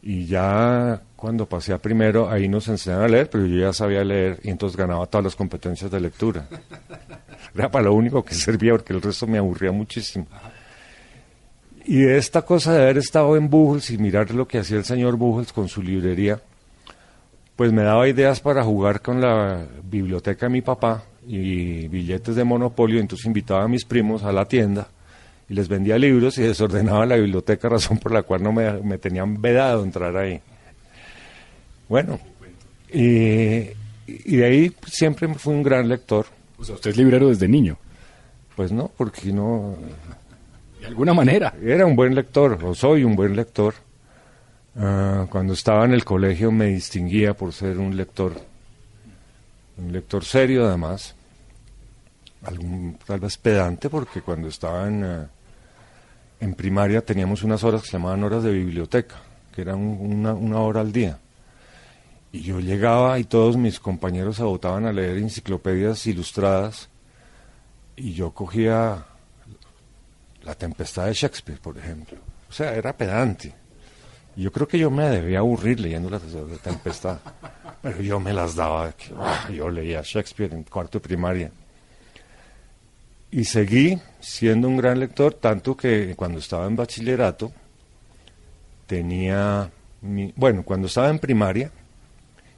Y 0.09 0.25
ya 0.25 1.01
cuando 1.17 1.47
pasé 1.47 1.73
a 1.73 1.79
primero, 1.79 2.29
ahí 2.29 2.47
nos 2.47 2.69
enseñaron 2.69 3.03
a 3.03 3.07
leer, 3.09 3.29
pero 3.29 3.45
yo 3.45 3.59
ya 3.59 3.73
sabía 3.73 4.05
leer 4.05 4.39
y 4.41 4.49
entonces 4.51 4.77
ganaba 4.77 5.05
todas 5.05 5.25
las 5.25 5.35
competencias 5.35 5.91
de 5.91 5.99
lectura. 5.99 6.47
Era 7.53 7.69
para 7.69 7.83
lo 7.83 7.93
único 7.93 8.23
que 8.23 8.33
servía 8.33 8.71
porque 8.71 8.93
el 8.93 9.01
resto 9.01 9.27
me 9.27 9.37
aburría 9.37 9.73
muchísimo. 9.73 10.25
Y 11.83 12.03
de 12.03 12.17
esta 12.17 12.43
cosa 12.43 12.71
de 12.71 12.83
haber 12.83 12.99
estado 12.99 13.35
en 13.35 13.49
Buchholz 13.49 13.89
y 13.89 13.97
mirar 13.97 14.31
lo 14.31 14.47
que 14.47 14.59
hacía 14.59 14.77
el 14.77 14.85
señor 14.85 15.17
Buchholz 15.17 15.51
con 15.51 15.67
su 15.67 15.83
librería, 15.83 16.39
pues 17.57 17.73
me 17.73 17.83
daba 17.83 18.07
ideas 18.07 18.39
para 18.39 18.63
jugar 18.63 19.01
con 19.01 19.19
la 19.19 19.65
biblioteca 19.83 20.45
de 20.45 20.53
mi 20.53 20.61
papá 20.61 21.03
y 21.27 21.89
billetes 21.89 22.33
de 22.33 22.45
monopolio, 22.45 23.01
entonces 23.01 23.25
invitaba 23.25 23.65
a 23.65 23.67
mis 23.67 23.83
primos 23.83 24.23
a 24.23 24.31
la 24.31 24.45
tienda 24.45 24.87
y 25.49 25.53
les 25.53 25.67
vendía 25.67 25.97
libros 25.97 26.37
y 26.37 26.43
desordenaba 26.43 27.05
la 27.05 27.15
biblioteca, 27.15 27.69
razón 27.69 27.97
por 27.97 28.11
la 28.11 28.23
cual 28.23 28.43
no 28.43 28.51
me, 28.51 28.71
me 28.81 28.97
tenían 28.97 29.41
vedado 29.41 29.83
entrar 29.83 30.15
ahí. 30.17 30.41
Bueno, 31.87 32.19
y, 32.91 33.69
y 34.07 34.35
de 34.35 34.45
ahí 34.45 34.75
siempre 34.87 35.27
fui 35.35 35.53
un 35.53 35.63
gran 35.63 35.87
lector. 35.87 36.25
O 36.57 36.63
sea, 36.63 36.75
usted 36.75 36.91
es 36.91 36.97
librero 36.97 37.29
desde 37.29 37.47
niño. 37.47 37.77
Pues 38.55 38.71
no, 38.71 38.91
porque 38.97 39.31
no... 39.31 39.75
De 40.81 40.87
alguna 40.87 41.13
manera. 41.13 41.53
Era 41.61 41.85
un 41.85 41.95
buen 41.95 42.15
lector, 42.15 42.59
o 42.63 42.73
soy 42.73 43.03
un 43.03 43.15
buen 43.15 43.35
lector. 43.35 43.73
Ah, 44.75 45.27
cuando 45.29 45.53
estaba 45.53 45.85
en 45.85 45.93
el 45.93 46.03
colegio 46.03 46.51
me 46.51 46.67
distinguía 46.67 47.33
por 47.33 47.51
ser 47.51 47.79
un 47.79 47.97
lector, 47.97 48.33
un 49.77 49.91
lector 49.91 50.23
serio 50.23 50.67
además, 50.67 51.15
algún, 52.43 52.97
tal 53.05 53.19
vez 53.19 53.37
pedante, 53.37 53.89
porque 53.89 54.21
cuando 54.21 54.47
estaba 54.49 54.87
en, 54.87 55.03
eh, 55.03 55.27
en 56.39 56.53
primaria 56.53 57.03
teníamos 57.03 57.43
unas 57.43 57.63
horas 57.63 57.81
que 57.81 57.87
se 57.87 57.93
llamaban 57.93 58.23
horas 58.23 58.43
de 58.43 58.51
biblioteca, 58.51 59.15
que 59.53 59.61
eran 59.61 59.79
una, 59.79 60.59
hora 60.59 60.81
al 60.81 60.91
día. 60.91 61.19
Y 62.31 62.41
yo 62.41 62.59
llegaba 62.59 63.17
y 63.19 63.23
todos 63.23 63.57
mis 63.57 63.79
compañeros 63.79 64.35
se 64.35 64.43
abotaban 64.43 64.85
a 64.85 64.91
leer 64.91 65.17
enciclopedias 65.17 66.05
ilustradas 66.05 66.89
y 67.95 68.13
yo 68.13 68.31
cogía 68.31 69.05
La 70.43 70.53
Tempestad 70.53 71.07
de 71.07 71.13
Shakespeare, 71.13 71.59
por 71.59 71.77
ejemplo. 71.77 72.17
O 72.49 72.53
sea, 72.53 72.75
era 72.75 72.95
pedante. 72.95 73.53
Yo 74.35 74.51
creo 74.51 74.67
que 74.67 74.77
yo 74.77 74.91
me 74.91 75.09
debía 75.09 75.39
aburrir 75.39 75.79
leyendo 75.79 76.09
La 76.09 76.19
Tempestad. 76.61 77.17
Pero 77.81 78.01
yo 78.01 78.19
me 78.19 78.33
las 78.33 78.55
daba. 78.55 78.93
ah, 79.17 79.49
Yo 79.51 79.69
leía 79.69 80.01
Shakespeare 80.03 80.53
en 80.53 80.63
cuarto 80.63 80.99
de 80.99 81.03
primaria. 81.03 81.51
Y 83.31 83.43
seguí 83.45 83.99
siendo 84.19 84.67
un 84.67 84.77
gran 84.77 84.99
lector, 84.99 85.33
tanto 85.33 85.75
que 85.75 86.15
cuando 86.15 86.39
estaba 86.39 86.65
en 86.67 86.75
bachillerato 86.75 87.51
tenía... 88.85 89.69
Mi, 90.01 90.31
bueno, 90.35 90.63
cuando 90.63 90.87
estaba 90.87 91.09
en 91.09 91.19
primaria 91.19 91.71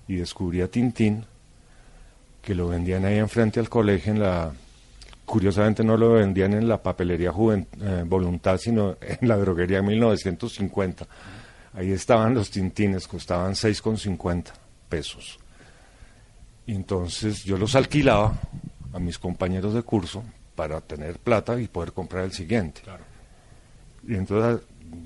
y 0.07 0.15
descubrí 0.15 0.61
a 0.61 0.69
Tintín, 0.69 1.25
que 2.41 2.53
lo 2.53 2.67
vendían 2.67 3.05
ahí 3.05 3.17
enfrente 3.17 3.59
al 3.59 3.69
colegio 3.69 4.13
en 4.13 4.19
la 4.19 4.51
curiosamente 5.25 5.83
no 5.83 5.95
lo 5.95 6.13
vendían 6.13 6.53
en 6.53 6.67
la 6.67 6.81
papelería 6.81 7.31
Juven- 7.31 7.67
eh, 7.79 8.03
Voluntad, 8.05 8.57
sino 8.57 8.97
en 9.01 9.27
la 9.27 9.37
droguería 9.37 9.81
1950. 9.81 11.07
Ahí 11.73 11.91
estaban 11.91 12.33
los 12.33 12.49
tintines, 12.49 13.07
costaban 13.07 13.53
6,50 13.53 14.45
pesos. 14.89 15.39
Y 16.65 16.73
entonces 16.73 17.43
yo 17.43 17.57
los 17.57 17.75
alquilaba 17.75 18.33
a 18.91 18.99
mis 18.99 19.19
compañeros 19.19 19.73
de 19.75 19.83
curso 19.83 20.23
para 20.59 20.81
tener 20.81 21.19
plata 21.19 21.57
y 21.61 21.69
poder 21.69 21.93
comprar 21.93 22.25
el 22.25 22.33
siguiente. 22.33 22.81
Y 24.05 24.15
entonces, 24.15 24.59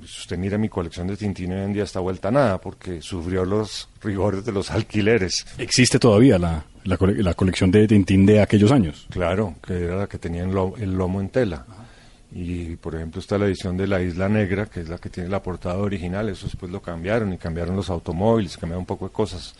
si 0.03 0.21
usted 0.21 0.35
mira 0.39 0.57
mi 0.57 0.67
colección 0.67 1.05
de 1.05 1.15
Tintín 1.15 1.51
hoy 1.53 1.59
en 1.61 1.73
día 1.73 1.83
está 1.83 1.99
vuelta 1.99 2.29
a 2.29 2.31
nada 2.31 2.59
porque 2.59 3.03
sufrió 3.03 3.45
los 3.45 3.87
rigores 4.01 4.43
de 4.45 4.51
los 4.51 4.71
alquileres. 4.71 5.45
¿Existe 5.59 5.99
todavía 5.99 6.39
la, 6.39 6.65
la, 6.85 6.97
cole- 6.97 7.21
la 7.21 7.35
colección 7.35 7.69
de 7.69 7.85
Tintín 7.87 8.25
de 8.25 8.41
aquellos 8.41 8.71
años? 8.71 9.05
Claro, 9.11 9.53
que 9.63 9.73
era 9.83 9.95
la 9.97 10.07
que 10.07 10.17
tenía 10.17 10.41
el 10.43 10.49
lo- 10.51 10.75
el 10.77 10.91
lomo 10.93 11.21
en 11.21 11.29
tela. 11.29 11.63
Y 12.31 12.77
por 12.77 12.95
ejemplo 12.95 13.19
está 13.21 13.37
la 13.37 13.45
edición 13.45 13.77
de 13.77 13.85
La 13.85 14.01
Isla 14.01 14.27
Negra, 14.27 14.65
que 14.65 14.79
es 14.79 14.89
la 14.89 14.97
que 14.97 15.11
tiene 15.11 15.29
la 15.29 15.43
portada 15.43 15.77
original, 15.77 16.29
eso 16.29 16.47
después 16.47 16.71
lo 16.71 16.81
cambiaron 16.81 17.31
y 17.31 17.37
cambiaron 17.37 17.75
los 17.75 17.91
automóviles, 17.91 18.57
cambiaron 18.57 18.79
un 18.81 18.87
poco 18.87 19.05
de 19.07 19.11
cosas. 19.13 19.53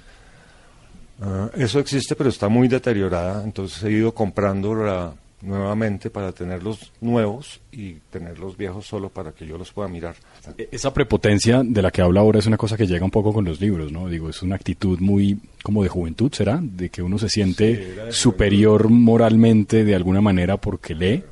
Ah, 1.21 1.51
eso 1.55 1.77
existe, 1.79 2.15
pero 2.15 2.29
está 2.31 2.49
muy 2.49 2.67
deteriorada, 2.67 3.43
entonces 3.43 3.83
he 3.83 3.91
ido 3.91 4.11
comprándola 4.15 5.13
nuevamente 5.43 6.09
para 6.09 6.31
tenerlos 6.31 6.91
nuevos 7.01 7.59
y 7.71 7.93
tener 8.11 8.39
los 8.39 8.55
viejos 8.57 8.87
solo 8.87 9.09
para 9.09 9.31
que 9.33 9.45
yo 9.45 9.57
los 9.57 9.71
pueda 9.71 9.87
mirar. 9.89 10.15
E- 10.57 10.69
Esa 10.71 10.93
prepotencia 10.93 11.61
de 11.63 11.81
la 11.81 11.91
que 11.91 12.01
habla 12.01 12.21
ahora 12.21 12.39
es 12.39 12.45
una 12.47 12.57
cosa 12.57 12.77
que 12.77 12.87
llega 12.87 13.03
un 13.05 13.11
poco 13.11 13.33
con 13.33 13.45
los 13.45 13.59
libros, 13.61 13.91
¿no? 13.91 14.07
Digo, 14.07 14.29
es 14.29 14.41
una 14.41 14.55
actitud 14.55 14.99
muy 14.99 15.37
como 15.61 15.83
de 15.83 15.89
juventud, 15.89 16.31
¿será? 16.33 16.59
De 16.61 16.89
que 16.89 17.01
uno 17.01 17.19
se 17.19 17.29
siente 17.29 18.09
Sí, 18.09 18.21
superior 18.21 18.89
moralmente 18.89 19.83
de 19.83 19.95
alguna 19.95 20.21
manera 20.21 20.57
porque 20.57 20.95
lee. 20.95 21.23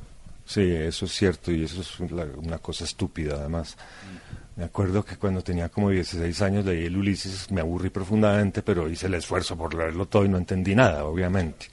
Sí, 0.44 0.60
eso 0.60 1.06
es 1.06 1.12
cierto 1.12 1.50
y 1.50 1.64
eso 1.64 1.80
es 1.80 1.98
una, 2.00 2.24
una 2.36 2.58
cosa 2.58 2.84
estúpida 2.84 3.36
además. 3.36 3.76
Me 4.56 4.64
acuerdo 4.64 5.02
que 5.02 5.16
cuando 5.16 5.40
tenía 5.40 5.70
como 5.70 5.88
16 5.88 6.42
años 6.42 6.66
leí 6.66 6.84
el 6.84 6.96
Ulises, 6.98 7.50
me 7.50 7.62
aburrí 7.62 7.88
profundamente, 7.88 8.60
pero 8.60 8.90
hice 8.90 9.06
el 9.06 9.14
esfuerzo 9.14 9.56
por 9.56 9.72
leerlo 9.74 10.04
todo 10.06 10.26
y 10.26 10.28
no 10.28 10.36
entendí 10.36 10.74
nada, 10.74 11.04
obviamente. 11.06 11.66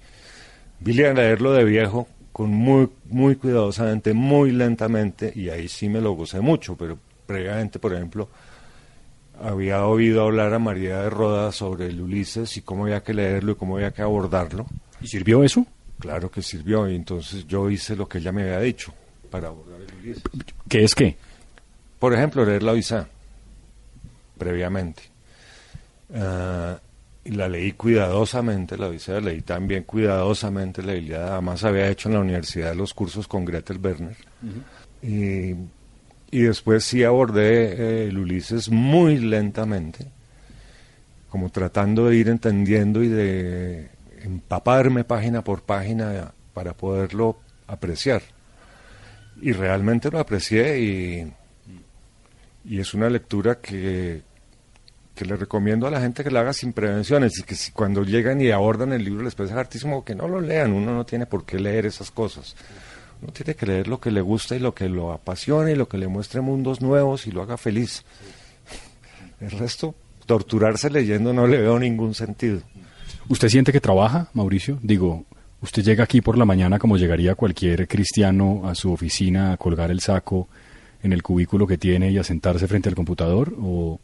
Vine 0.80 1.08
a 1.08 1.14
leerlo 1.14 1.52
de 1.52 1.66
viejo 1.66 2.08
con 2.32 2.50
muy, 2.50 2.90
muy 3.06 3.36
cuidadosamente, 3.36 4.14
muy 4.14 4.52
lentamente, 4.52 5.32
y 5.36 5.50
ahí 5.50 5.68
sí 5.68 5.90
me 5.90 6.02
lo 6.02 6.14
gocé 6.14 6.40
mucho, 6.40 6.76
pero 6.76 6.98
previamente, 7.26 7.80
por 7.80 7.94
ejemplo, 7.94 8.30
había 9.42 9.86
oído 9.86 10.24
hablar 10.24 10.54
a 10.54 10.60
María 10.60 11.02
de 11.02 11.10
Roda 11.10 11.52
sobre 11.52 11.88
el 11.88 12.02
Ulises 12.02 12.58
y 12.58 12.62
cómo 12.62 12.84
había 12.84 13.04
que 13.04 13.14
leerlo 13.14 13.54
y 13.54 13.56
cómo 13.56 13.76
había 13.76 13.92
que 13.92 14.02
abordarlo. 14.02 14.66
¿Y 15.02 15.08
sirvió 15.08 15.44
eso? 15.44 15.66
Claro 16.00 16.32
que 16.32 16.42
sirvió, 16.42 16.90
y 16.90 16.96
entonces 16.96 17.46
yo 17.48 17.70
hice 17.70 17.96
lo 17.96 18.08
que 18.08 18.20
ella 18.20 18.32
me 18.32 18.44
había 18.44 18.60
dicho 18.60 18.94
para 19.30 19.50
abordar 19.50 19.82
el 19.82 19.94
Ulises. 19.96 20.24
¿Qué 20.68 20.84
es 20.84 20.96
qué? 20.96 21.18
Por 22.00 22.14
ejemplo, 22.14 22.46
leer 22.46 22.64
la 22.64 22.72
Odisea, 22.72 23.08
previamente. 24.38 25.04
Ah, 26.16 26.80
y 27.24 27.32
la 27.32 27.48
leí 27.50 27.74
cuidadosamente, 27.74 28.78
la 28.78 28.88
Odisea, 28.88 29.20
leí 29.20 29.42
también 29.42 29.84
cuidadosamente 29.84 30.82
la 30.82 30.96
Ilíada, 30.96 31.34
además 31.34 31.64
había 31.64 31.90
hecho 31.90 32.10
en 32.10 32.16
la 32.16 32.22
universidad 32.22 32.74
los 32.76 32.94
cursos 32.94 33.28
con 33.28 33.46
Gretel 33.46 33.80
Werner. 33.84 34.16
y, 35.02 35.54
y 36.32 36.42
después 36.42 36.84
sí 36.84 37.04
abordé 37.04 37.74
eh, 37.74 38.08
el 38.08 38.18
Ulises 38.18 38.70
muy 38.70 39.18
lentamente, 39.18 40.08
como 41.30 41.50
tratando 41.50 42.08
de 42.08 42.16
ir 42.16 42.30
entendiendo 42.30 43.04
y 43.04 43.10
de 43.10 43.90
empaparme 44.22 45.04
página 45.04 45.44
por 45.44 45.62
página 45.62 46.32
para 46.54 46.74
poderlo 46.74 47.38
apreciar. 47.68 48.22
Y 49.42 49.52
realmente 49.52 50.10
lo 50.12 50.20
aprecié 50.20 50.80
y, 50.80 51.34
y 52.66 52.80
es 52.80 52.94
una 52.94 53.10
lectura 53.10 53.60
que, 53.60 54.22
que 55.20 55.26
le 55.26 55.36
recomiendo 55.36 55.86
a 55.86 55.92
la 55.92 56.00
gente 56.00 56.24
que 56.24 56.32
la 56.32 56.40
haga 56.40 56.54
sin 56.54 56.72
prevenciones 56.72 57.38
y 57.38 57.44
que 57.44 57.54
si 57.54 57.74
cuando 57.74 58.04
llegan 58.04 58.40
y 58.40 58.52
abordan 58.52 58.94
el 58.94 59.04
libro 59.04 59.22
les 59.22 59.36
parece 59.36 59.54
hartísimo 59.54 60.06
que 60.06 60.16
no 60.16 60.30
lo 60.30 60.40
lean, 60.40 60.72
uno 60.72 60.94
no 60.94 61.06
tiene 61.06 61.26
por 61.26 61.46
qué 61.46 61.60
leer 61.60 61.86
esas 61.86 62.10
cosas. 62.10 62.56
Uno 63.22 63.34
tiene 63.34 63.54
que 63.54 63.66
leer 63.66 63.90
lo 63.90 64.00
que 64.00 64.12
le 64.12 64.22
gusta 64.22 64.56
y 64.56 64.60
lo 64.60 64.74
que 64.74 64.88
lo 64.88 65.12
apasione 65.12 65.74
y 65.74 65.76
lo 65.76 65.90
que 65.90 65.98
le 65.98 66.08
muestre 66.08 66.40
mundos 66.40 66.80
nuevos 66.80 67.28
y 67.28 67.32
lo 67.32 67.42
haga 67.42 67.58
feliz. 67.58 68.06
El 69.42 69.52
resto, 69.52 69.94
torturarse 70.26 70.90
leyendo 70.90 71.34
no 71.34 71.48
le 71.48 71.58
veo 71.58 71.78
ningún 71.78 72.14
sentido. 72.14 72.62
¿Usted 73.28 73.50
siente 73.50 73.74
que 73.74 73.82
trabaja, 73.82 74.30
Mauricio? 74.34 74.80
Digo, 74.82 75.26
¿usted 75.60 75.84
llega 75.84 76.06
aquí 76.06 76.22
por 76.22 76.38
la 76.38 76.46
mañana 76.46 76.80
como 76.80 76.96
llegaría 76.96 77.36
cualquier 77.36 77.90
cristiano 77.90 78.62
a 78.64 78.74
su 78.74 78.94
oficina 78.94 79.52
a 79.52 79.58
colgar 79.58 79.92
el 79.92 80.00
saco 80.00 80.48
en 81.04 81.12
el 81.12 81.24
cubículo 81.24 81.68
que 81.68 81.78
tiene 81.78 82.10
y 82.10 82.18
a 82.18 82.24
sentarse 82.24 82.70
frente 82.70 82.88
al 82.88 82.96
computador? 82.96 83.54
¿O, 83.60 84.00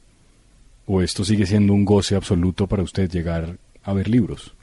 o 0.88 1.02
esto 1.02 1.24
sigue 1.24 1.46
siendo 1.46 1.74
un 1.74 1.86
goce 1.86 2.16
absoluto 2.16 2.68
para 2.68 2.84
usted 2.84 3.10
llegar 3.10 3.58
a 3.84 3.94
ver 3.94 4.08
libros? 4.08 4.54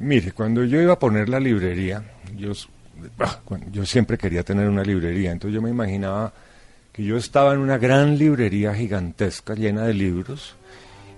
Mire, 0.00 0.32
cuando 0.32 0.64
yo 0.64 0.80
iba 0.80 0.92
a 0.94 0.98
poner 0.98 1.28
la 1.28 1.40
librería, 1.40 2.02
yo, 2.36 2.52
ah, 3.20 3.40
yo 3.72 3.84
siempre 3.84 4.16
quería 4.16 4.42
tener 4.44 4.68
una 4.68 4.82
librería, 4.84 5.32
entonces 5.32 5.54
yo 5.54 5.62
me 5.62 5.70
imaginaba 5.70 6.32
que 6.92 7.02
yo 7.04 7.16
estaba 7.16 7.52
en 7.54 7.60
una 7.60 7.78
gran 7.78 8.16
librería 8.16 8.74
gigantesca 8.74 9.54
llena 9.54 9.84
de 9.84 9.94
libros 9.94 10.54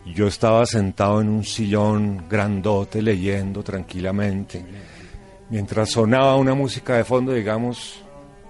y 0.07 0.15
yo 0.15 0.27
estaba 0.27 0.65
sentado 0.65 1.21
en 1.21 1.29
un 1.29 1.45
sillón 1.45 2.25
grandote 2.29 3.03
leyendo 3.03 3.63
tranquilamente, 3.63 4.65
mientras 5.51 5.91
sonaba 5.91 6.37
una 6.37 6.55
música 6.55 6.97
de 6.97 7.05
fondo, 7.05 7.33
digamos, 7.33 8.03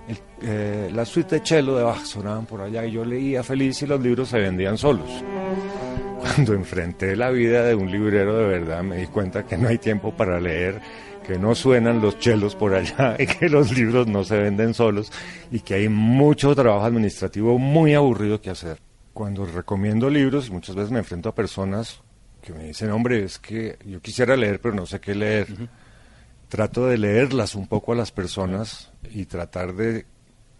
el- 0.08 0.18
eh, 0.48 0.90
la 0.92 1.04
suite 1.04 1.40
de 1.40 1.46
cello 1.46 1.76
de 1.76 1.82
Bach 1.84 2.04
sonaban 2.04 2.46
por 2.46 2.60
allá 2.60 2.84
y 2.86 2.92
yo 2.92 3.04
leía 3.04 3.42
feliz 3.42 3.82
y 3.82 3.86
los 3.86 4.00
libros 4.00 4.28
se 4.28 4.38
vendían 4.38 4.78
solos. 4.78 5.08
Cuando 6.20 6.52
enfrenté 6.52 7.16
la 7.16 7.30
vida 7.30 7.64
de 7.64 7.74
un 7.74 7.90
librero 7.90 8.36
de 8.36 8.46
verdad 8.46 8.82
me 8.82 8.98
di 8.98 9.06
cuenta 9.06 9.46
que 9.46 9.56
no 9.56 9.68
hay 9.68 9.78
tiempo 9.78 10.14
para 10.14 10.38
leer, 10.38 10.80
que 11.26 11.38
no 11.38 11.54
suenan 11.54 12.02
los 12.02 12.18
chelos 12.18 12.54
por 12.54 12.74
allá 12.74 13.16
y 13.18 13.26
que 13.26 13.48
los 13.48 13.72
libros 13.76 14.06
no 14.06 14.22
se 14.22 14.38
venden 14.38 14.74
solos 14.74 15.10
y 15.50 15.60
que 15.60 15.74
hay 15.74 15.88
mucho 15.88 16.54
trabajo 16.54 16.84
administrativo 16.84 17.58
muy 17.58 17.94
aburrido 17.94 18.40
que 18.40 18.50
hacer. 18.50 18.78
Cuando 19.14 19.46
recomiendo 19.46 20.10
libros, 20.10 20.50
muchas 20.50 20.76
veces 20.76 20.90
me 20.90 20.98
enfrento 20.98 21.30
a 21.30 21.34
personas 21.34 22.00
que 22.42 22.52
me 22.52 22.64
dicen, 22.64 22.90
hombre, 22.90 23.24
es 23.24 23.38
que 23.38 23.78
yo 23.86 24.00
quisiera 24.00 24.36
leer 24.36 24.60
pero 24.60 24.74
no 24.74 24.86
sé 24.86 25.00
qué 25.00 25.14
leer. 25.14 25.48
Trato 26.48 26.86
de 26.86 26.98
leerlas 26.98 27.54
un 27.54 27.66
poco 27.66 27.92
a 27.92 27.96
las 27.96 28.12
personas 28.12 28.90
y 29.10 29.24
tratar 29.24 29.74
de, 29.74 30.04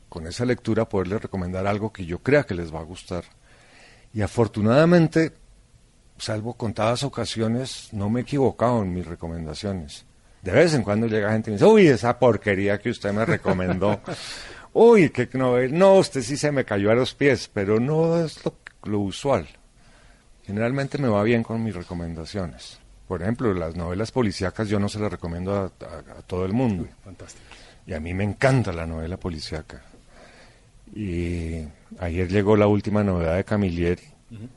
con 0.09 0.27
esa 0.27 0.45
lectura, 0.45 0.89
poderles 0.89 1.23
recomendar 1.23 1.67
algo 1.67 1.93
que 1.93 2.07
yo 2.07 2.21
crea 2.21 2.45
que 2.45 2.55
les 2.55 2.75
va 2.75 2.81
a 2.81 2.85
gustar. 2.85 3.25
Y 4.13 4.23
afortunadamente, 4.23 5.33
salvo 6.21 6.55
contadas 6.55 7.03
ocasiones, 7.03 7.89
no 7.93 8.09
me 8.11 8.21
he 8.21 8.23
equivocado 8.23 8.83
en 8.83 8.93
mis 8.95 9.07
recomendaciones. 9.07 10.05
De 10.43 10.53
vez 10.53 10.73
en 10.75 10.83
cuando 10.83 11.07
llega 11.07 11.33
gente 11.33 11.51
y 11.51 11.53
me 11.53 11.57
dice, 11.59 11.67
uy, 11.67 11.87
esa 11.89 12.19
porquería 12.19 12.79
que 12.79 12.91
usted 12.91 13.13
me 13.13 13.25
recomendó. 13.25 14.01
uy, 14.73 15.11
qué 15.11 15.29
novela. 15.35 15.77
No, 15.77 15.95
usted 15.97 16.23
sí 16.23 16.37
se 16.37 16.53
me 16.53 16.65
cayó 16.65 16.91
a 16.91 16.95
los 16.95 17.15
pies, 17.15 17.51
pero 17.53 17.79
no 17.81 18.23
es 18.25 18.45
lo, 18.45 18.55
lo 18.85 19.01
usual. 19.01 19.47
Generalmente 20.45 20.99
me 20.99 21.09
va 21.09 21.23
bien 21.23 21.43
con 21.43 21.63
mis 21.63 21.75
recomendaciones. 21.75 22.79
Por 23.07 23.23
ejemplo, 23.23 23.53
las 23.53 23.77
novelas 23.77 24.13
policíacas 24.13 24.69
yo 24.69 24.79
no 24.81 24.89
se 24.89 24.99
las 25.01 25.11
recomiendo 25.11 25.55
a, 25.57 25.65
a- 25.65 26.19
a 26.19 26.23
todo 26.23 26.45
el 26.47 26.53
mundo. 26.53 26.87
Fantástico. 27.05 27.45
Y 27.87 27.93
a 27.93 28.01
mí 28.01 28.15
me 28.15 28.25
encanta 28.25 28.73
la 28.73 28.87
novela 28.87 29.17
policíaca. 29.17 29.83
Y 30.95 31.65
ayer 31.99 32.29
llegó 32.29 32.57
la 32.57 32.67
última 32.67 33.05
novedad 33.05 33.37
de 33.37 33.45
Camilleri 33.45 34.03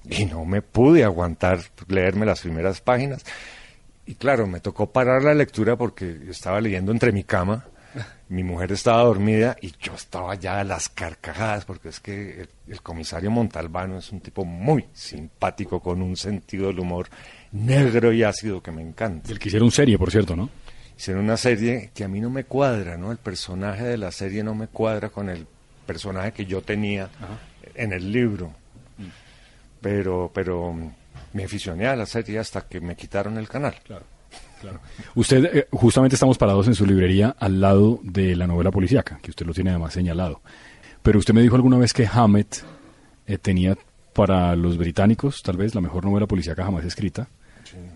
y 0.09 0.25
no 0.25 0.45
me 0.45 0.61
pude 0.61 1.03
aguantar 1.03 1.59
leerme 1.87 2.25
las 2.25 2.41
primeras 2.41 2.81
páginas. 2.81 3.23
Y 4.05 4.15
claro, 4.15 4.47
me 4.47 4.59
tocó 4.59 4.91
parar 4.91 5.23
la 5.23 5.33
lectura 5.33 5.75
porque 5.75 6.17
estaba 6.29 6.61
leyendo 6.61 6.91
entre 6.91 7.11
mi 7.11 7.23
cama. 7.23 7.65
Mi 8.27 8.43
mujer 8.43 8.71
estaba 8.71 9.03
dormida 9.03 9.55
y 9.61 9.73
yo 9.79 9.93
estaba 9.93 10.33
ya 10.33 10.59
a 10.59 10.63
las 10.63 10.89
carcajadas 10.89 11.65
porque 11.65 11.89
es 11.89 11.99
que 11.99 12.41
el, 12.41 12.49
el 12.67 12.81
comisario 12.81 13.29
Montalbano 13.29 13.99
es 13.99 14.11
un 14.11 14.19
tipo 14.21 14.43
muy 14.43 14.85
simpático 14.93 15.79
con 15.79 16.01
un 16.01 16.17
sentido 16.17 16.67
del 16.67 16.79
humor 16.79 17.07
negro 17.51 18.11
y 18.11 18.23
ácido 18.23 18.63
que 18.63 18.71
me 18.71 18.81
encanta 18.81 19.27
Del 19.27 19.37
que 19.37 19.49
hicieron 19.49 19.69
serie, 19.69 19.99
por 19.99 20.09
cierto, 20.09 20.35
¿no? 20.35 20.49
hicieron 20.97 21.23
una 21.23 21.37
serie 21.37 21.91
que 21.93 22.03
a 22.03 22.07
mí 22.07 22.19
no 22.19 22.29
me 22.29 22.45
cuadra, 22.45 22.97
¿no? 22.97 23.11
El 23.11 23.17
personaje 23.17 23.83
de 23.83 23.97
la 23.97 24.11
serie 24.11 24.43
no 24.43 24.55
me 24.55 24.67
cuadra 24.67 25.09
con 25.09 25.29
el 25.29 25.45
personaje 25.85 26.31
que 26.31 26.45
yo 26.45 26.61
tenía 26.61 27.09
en 27.75 27.93
el 27.93 28.11
libro. 28.11 28.53
Pero, 29.83 30.31
pero 30.33 30.73
me 31.33 31.43
aficioné 31.43 31.87
a 31.87 31.95
la 31.95 32.05
serie 32.05 32.39
hasta 32.39 32.61
que 32.61 32.79
me 32.79 32.95
quitaron 32.95 33.37
el 33.37 33.49
canal. 33.49 33.75
Claro, 33.83 34.05
claro. 34.61 34.79
Usted, 35.13 35.45
eh, 35.53 35.67
justamente 35.71 36.15
estamos 36.15 36.37
parados 36.37 36.67
en 36.67 36.73
su 36.73 36.85
librería 36.85 37.35
al 37.37 37.59
lado 37.59 37.99
de 38.01 38.33
la 38.35 38.47
novela 38.47 38.71
policíaca, 38.71 39.19
que 39.21 39.31
usted 39.31 39.45
lo 39.45 39.53
tiene 39.53 39.71
además 39.71 39.93
señalado. 39.93 40.41
Pero 41.01 41.19
usted 41.19 41.33
me 41.33 41.41
dijo 41.41 41.55
alguna 41.55 41.77
vez 41.77 41.91
que 41.91 42.07
Hammett 42.07 42.63
eh, 43.27 43.37
tenía 43.37 43.77
para 44.13 44.55
los 44.55 44.77
británicos 44.77 45.43
tal 45.43 45.57
vez 45.57 45.75
la 45.75 45.81
mejor 45.81 46.05
novela 46.05 46.27
policíaca 46.27 46.63
jamás 46.63 46.85
escrita, 46.85 47.27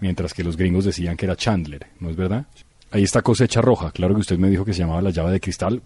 mientras 0.02 0.34
que 0.34 0.44
los 0.44 0.58
gringos 0.58 0.84
decían 0.84 1.16
que 1.16 1.26
era 1.26 1.36
Chandler, 1.36 1.88
¿no 2.00 2.10
es 2.10 2.16
verdad? 2.16 2.48
Ahí 2.92 3.04
está 3.04 3.22
Cosecha 3.22 3.62
Roja, 3.62 3.92
claro 3.92 4.16
que 4.16 4.22
usted 4.22 4.38
me 4.38 4.50
dijo 4.50 4.66
que 4.66 4.74
se 4.74 4.80
llamaba 4.80 5.02
La 5.02 5.12
llave 5.12 5.32
de 5.32 5.40
cristal, 5.40 5.82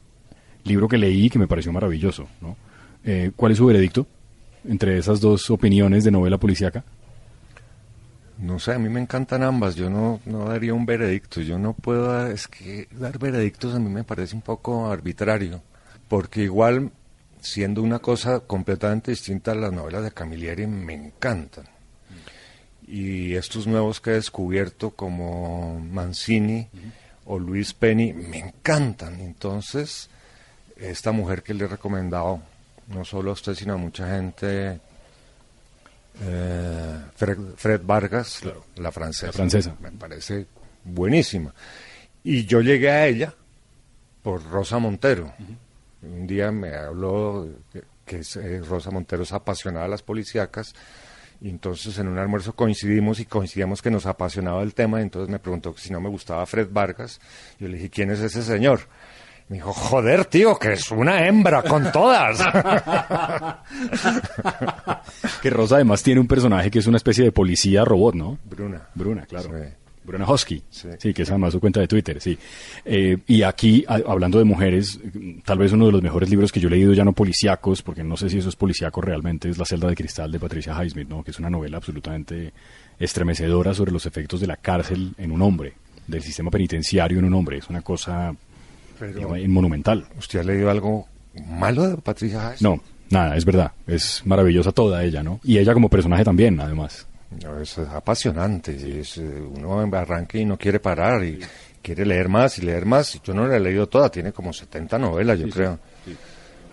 libro 0.64 0.88
que 0.88 0.98
leí 0.98 1.26
y 1.26 1.30
que 1.30 1.38
me 1.38 1.48
pareció 1.48 1.72
maravilloso, 1.72 2.28
¿no? 2.40 2.56
Eh, 3.04 3.32
¿Cuál 3.36 3.52
es 3.52 3.58
su 3.58 3.66
veredicto 3.66 4.08
entre 4.68 4.98
esas 4.98 5.20
dos 5.20 5.50
opiniones 5.50 6.04
de 6.04 6.12
novela 6.12 6.38
policíaca? 6.38 6.84
No 8.42 8.58
sé, 8.58 8.74
a 8.74 8.80
mí 8.80 8.90
me 8.90 9.00
encantan 9.00 9.44
ambas. 9.44 9.76
Yo 9.76 9.90
no, 9.90 10.20
no 10.26 10.46
daría 10.46 10.74
un 10.74 10.86
veredicto. 10.86 11.42
Yo 11.42 11.60
no 11.60 11.74
puedo 11.74 12.12
dar, 12.12 12.32
es 12.32 12.48
que 12.48 12.88
dar 12.92 13.20
veredictos 13.20 13.76
a 13.76 13.80
mí 13.80 13.88
me 13.88 14.04
parece 14.04 14.36
un 14.36 14.42
poco 14.42 14.92
arbitrario. 14.92 15.62
Porque 16.08 16.42
igual, 16.42 16.92
siendo 17.40 17.84
una 17.84 18.00
cosa 18.00 18.40
completamente 18.40 19.12
distinta 19.12 19.52
a 19.52 19.56
las 19.56 19.72
novelas 19.72 20.04
de 20.04 20.12
Camilleri, 20.12 20.66
me 20.66 20.94
encantan. 20.94 21.66
Y 22.88 23.36
estos 23.36 23.68
nuevos 23.68 24.02
que 24.02 24.10
he 24.10 24.14
descubierto, 24.14 24.90
como 24.90 25.80
Mancini 25.80 26.68
o 27.26 27.38
Luis 27.38 27.74
Penny, 27.74 28.12
me 28.12 28.40
encantan. 28.40 29.22
Entonces, 29.22 30.10
esta 30.78 31.12
mujer 31.12 31.44
que 31.44 31.54
le 31.54 31.66
he 31.66 31.68
recomendado, 31.68 32.42
no 32.94 33.06
solo 33.06 33.32
a 33.32 33.34
usted, 33.34 33.54
sino 33.54 33.74
a 33.74 33.78
mucha 33.78 34.16
gente, 34.16 34.80
eh, 36.22 37.00
Fred, 37.16 37.38
Fred 37.56 37.82
Vargas, 37.84 38.42
la 38.76 38.92
francesa. 38.92 39.28
La 39.28 39.34
francesa. 39.34 39.76
Me 39.80 39.92
parece 39.92 40.46
buenísima. 40.84 41.54
Y 42.24 42.46
yo 42.46 42.62
llegué 42.62 42.92
a 42.92 43.08
ella 43.08 43.34
por 44.22 44.44
Rosa 44.44 44.78
Montero. 44.80 45.34
Un 46.02 46.28
día 46.28 46.52
me 46.52 46.76
habló 46.76 47.48
que, 48.06 48.22
eh, 48.36 48.62
Rosa 48.68 48.92
Montero 48.92 49.24
es 49.24 49.32
apasionada 49.32 49.86
de 49.86 49.92
las 49.92 50.04
policíacas. 50.04 50.74
Y 51.40 51.50
entonces 51.50 51.98
en 51.98 52.08
un 52.08 52.20
almuerzo 52.20 52.54
coincidimos 52.54 53.20
y 53.20 53.26
coincidíamos 53.26 53.82
que 53.82 53.90
nos 53.90 54.06
apasionaba 54.06 54.62
el 54.62 54.76
tema. 54.76 55.00
Y 55.00 55.04
entonces 55.04 55.30
me 55.30 55.40
preguntó 55.40 55.74
si 55.78 55.92
no 55.92 56.00
me 56.00 56.10
gustaba 56.10 56.46
Fred 56.46 56.70
Vargas. 56.72 57.20
Yo 57.60 57.68
le 57.68 57.78
dije, 57.78 57.90
¿quién 57.90 58.12
es 58.12 58.20
ese 58.20 58.44
señor? 58.44 58.82
Me 59.52 59.58
dijo, 59.58 59.74
joder, 59.74 60.24
tío, 60.24 60.58
que 60.58 60.72
es 60.72 60.90
una 60.92 61.28
hembra 61.28 61.62
con 61.62 61.92
todas. 61.92 62.40
Que 65.42 65.50
Rosa 65.50 65.76
además 65.76 66.04
tiene 66.04 66.22
un 66.22 66.28
personaje 66.28 66.72
que 66.72 66.80
es 66.80 66.88
una 66.88 66.98
especie 66.98 67.24
de 67.26 67.32
policía 67.34 67.84
robot, 67.84 68.16
¿no? 68.16 68.38
Bruna. 68.50 68.82
Bruna, 68.96 69.26
claro. 69.26 69.50
Sí. 69.50 69.66
Bruna 70.04 70.26
Husky. 70.32 70.64
Sí. 70.70 70.88
Sí. 71.00 71.14
que 71.14 71.24
es 71.24 71.30
además 71.30 71.52
su 71.54 71.60
cuenta 71.60 71.80
de 71.80 71.88
Twitter, 71.88 72.22
sí. 72.22 72.38
Eh, 72.86 73.18
y 73.28 73.44
aquí, 73.44 73.84
a- 73.88 74.02
hablando 74.08 74.40
de 74.40 74.46
mujeres, 74.46 75.00
tal 75.46 75.58
vez 75.58 75.72
uno 75.74 75.88
de 75.88 75.92
los 75.92 76.02
mejores 76.02 76.30
libros 76.30 76.52
que 76.52 76.60
yo 76.60 76.68
he 76.70 76.72
leído, 76.72 76.94
ya 76.94 77.04
no 77.04 77.12
policíacos, 77.14 77.82
porque 77.82 78.04
no 78.04 78.16
sé 78.18 78.30
si 78.30 78.38
eso 78.38 78.50
es 78.50 78.56
policíaco 78.56 79.02
realmente, 79.02 79.50
es 79.50 79.58
La 79.58 79.66
celda 79.66 79.88
de 79.90 79.96
cristal 79.96 80.32
de 80.32 80.40
Patricia 80.40 80.74
Highsmith, 80.82 81.10
¿no? 81.10 81.24
Que 81.24 81.32
es 81.32 81.40
una 81.40 81.50
novela 81.50 81.78
absolutamente 81.78 82.54
estremecedora 83.00 83.74
sobre 83.74 83.92
los 83.92 84.06
efectos 84.06 84.40
de 84.40 84.48
la 84.48 84.56
cárcel 84.58 85.14
en 85.18 85.32
un 85.32 85.42
hombre, 85.42 85.74
del 86.08 86.22
sistema 86.24 86.50
penitenciario 86.52 87.20
en 87.20 87.26
un 87.26 87.34
hombre. 87.34 87.58
Es 87.58 87.70
una 87.70 87.82
cosa 87.82 88.34
Pero- 89.02 89.36
monumental. 89.48 90.06
¿Usted 90.18 90.40
ha 90.40 90.44
leído 90.44 90.70
algo 90.70 91.08
malo 91.48 91.88
de 91.88 91.98
Patricia 91.98 92.50
Hayes? 92.50 92.62
No, 92.62 92.80
nada, 93.10 93.36
es 93.36 93.46
verdad. 93.46 93.72
Es 93.88 94.22
maravillosa 94.26 94.72
toda 94.72 95.04
ella, 95.04 95.24
¿no? 95.24 95.40
Y 95.44 95.58
ella 95.58 95.74
como 95.74 95.90
personaje 95.90 96.24
también, 96.24 96.60
además. 96.60 97.08
Es 97.62 97.78
apasionante. 97.80 99.00
es, 99.00 99.18
eh, 99.18 99.42
uno 99.56 99.80
arranca 99.98 100.38
y 100.38 100.46
no 100.46 100.58
quiere 100.58 100.80
parar 100.80 101.24
y 101.24 101.40
quiere 101.82 102.06
leer 102.06 102.30
más 102.30 102.60
y 102.60 102.62
leer 102.62 102.86
más. 102.86 103.20
Yo 103.24 103.34
no 103.34 103.48
la 103.48 103.58
he 103.58 103.60
leído 103.60 103.88
toda, 103.88 104.10
tiene 104.10 104.32
como 104.32 104.54
70 104.54 105.00
novelas, 105.00 105.40
yo 105.40 105.50
creo. 105.50 105.80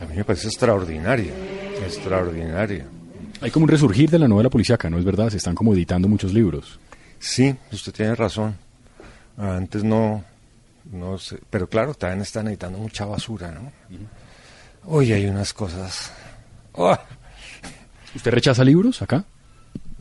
A 0.01 0.05
mí 0.05 0.17
me 0.17 0.25
parece 0.25 0.49
extraordinaria, 0.49 1.33
extraordinaria. 1.85 2.87
Hay 3.41 3.51
como 3.51 3.65
un 3.65 3.71
resurgir 3.71 4.11
de 4.11 4.19
la 4.19 4.29
novela 4.29 4.51
policíaca, 4.51 4.91
¿no 4.91 4.99
es 4.99 5.05
verdad? 5.05 5.31
Se 5.31 5.37
están 5.39 5.55
como 5.55 5.73
editando 5.73 6.09
muchos 6.09 6.35
libros. 6.35 6.79
Sí, 7.19 7.55
usted 7.73 7.93
tiene 7.93 8.15
razón. 8.15 8.57
Antes 9.37 9.85
no, 9.85 10.25
no 10.91 11.19
sé, 11.19 11.39
pero 11.51 11.69
claro, 11.69 11.95
también 11.95 12.23
están 12.23 12.49
editando 12.49 12.79
mucha 12.79 13.05
basura, 13.05 13.51
¿no? 13.51 13.73
Uy, 14.85 15.13
hay 15.13 15.27
unas 15.27 15.53
cosas. 15.53 16.13
¡Oh! 16.73 16.97
¿Usted 18.15 18.31
rechaza 18.31 18.65
libros 18.65 19.03
acá? 19.03 19.25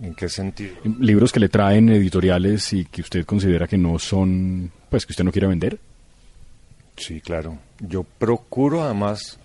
¿En 0.01 0.13
qué 0.13 0.29
sentido? 0.29 0.75
Libros 0.99 1.31
que 1.31 1.39
le 1.39 1.49
traen 1.49 1.89
editoriales 1.89 2.71
y 2.73 2.85
que 2.85 3.01
usted 3.01 3.25
considera 3.25 3.67
que 3.67 3.77
no 3.77 3.97
son, 3.99 4.71
pues 4.89 5.05
que 5.05 5.13
usted 5.13 5.23
no 5.23 5.31
quiere 5.31 5.47
vender. 5.47 5.79
Sí, 6.95 7.19
claro. 7.21 7.57
Yo 7.79 8.03
procuro 8.03 8.83
además 8.83 9.39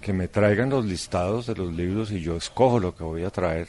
que 0.00 0.12
me 0.12 0.28
traigan 0.28 0.70
los 0.70 0.84
listados 0.84 1.46
de 1.46 1.56
los 1.56 1.74
libros 1.74 2.10
y 2.12 2.20
yo 2.20 2.36
escojo 2.36 2.78
lo 2.78 2.94
que 2.94 3.04
voy 3.04 3.24
a 3.24 3.30
traer. 3.30 3.68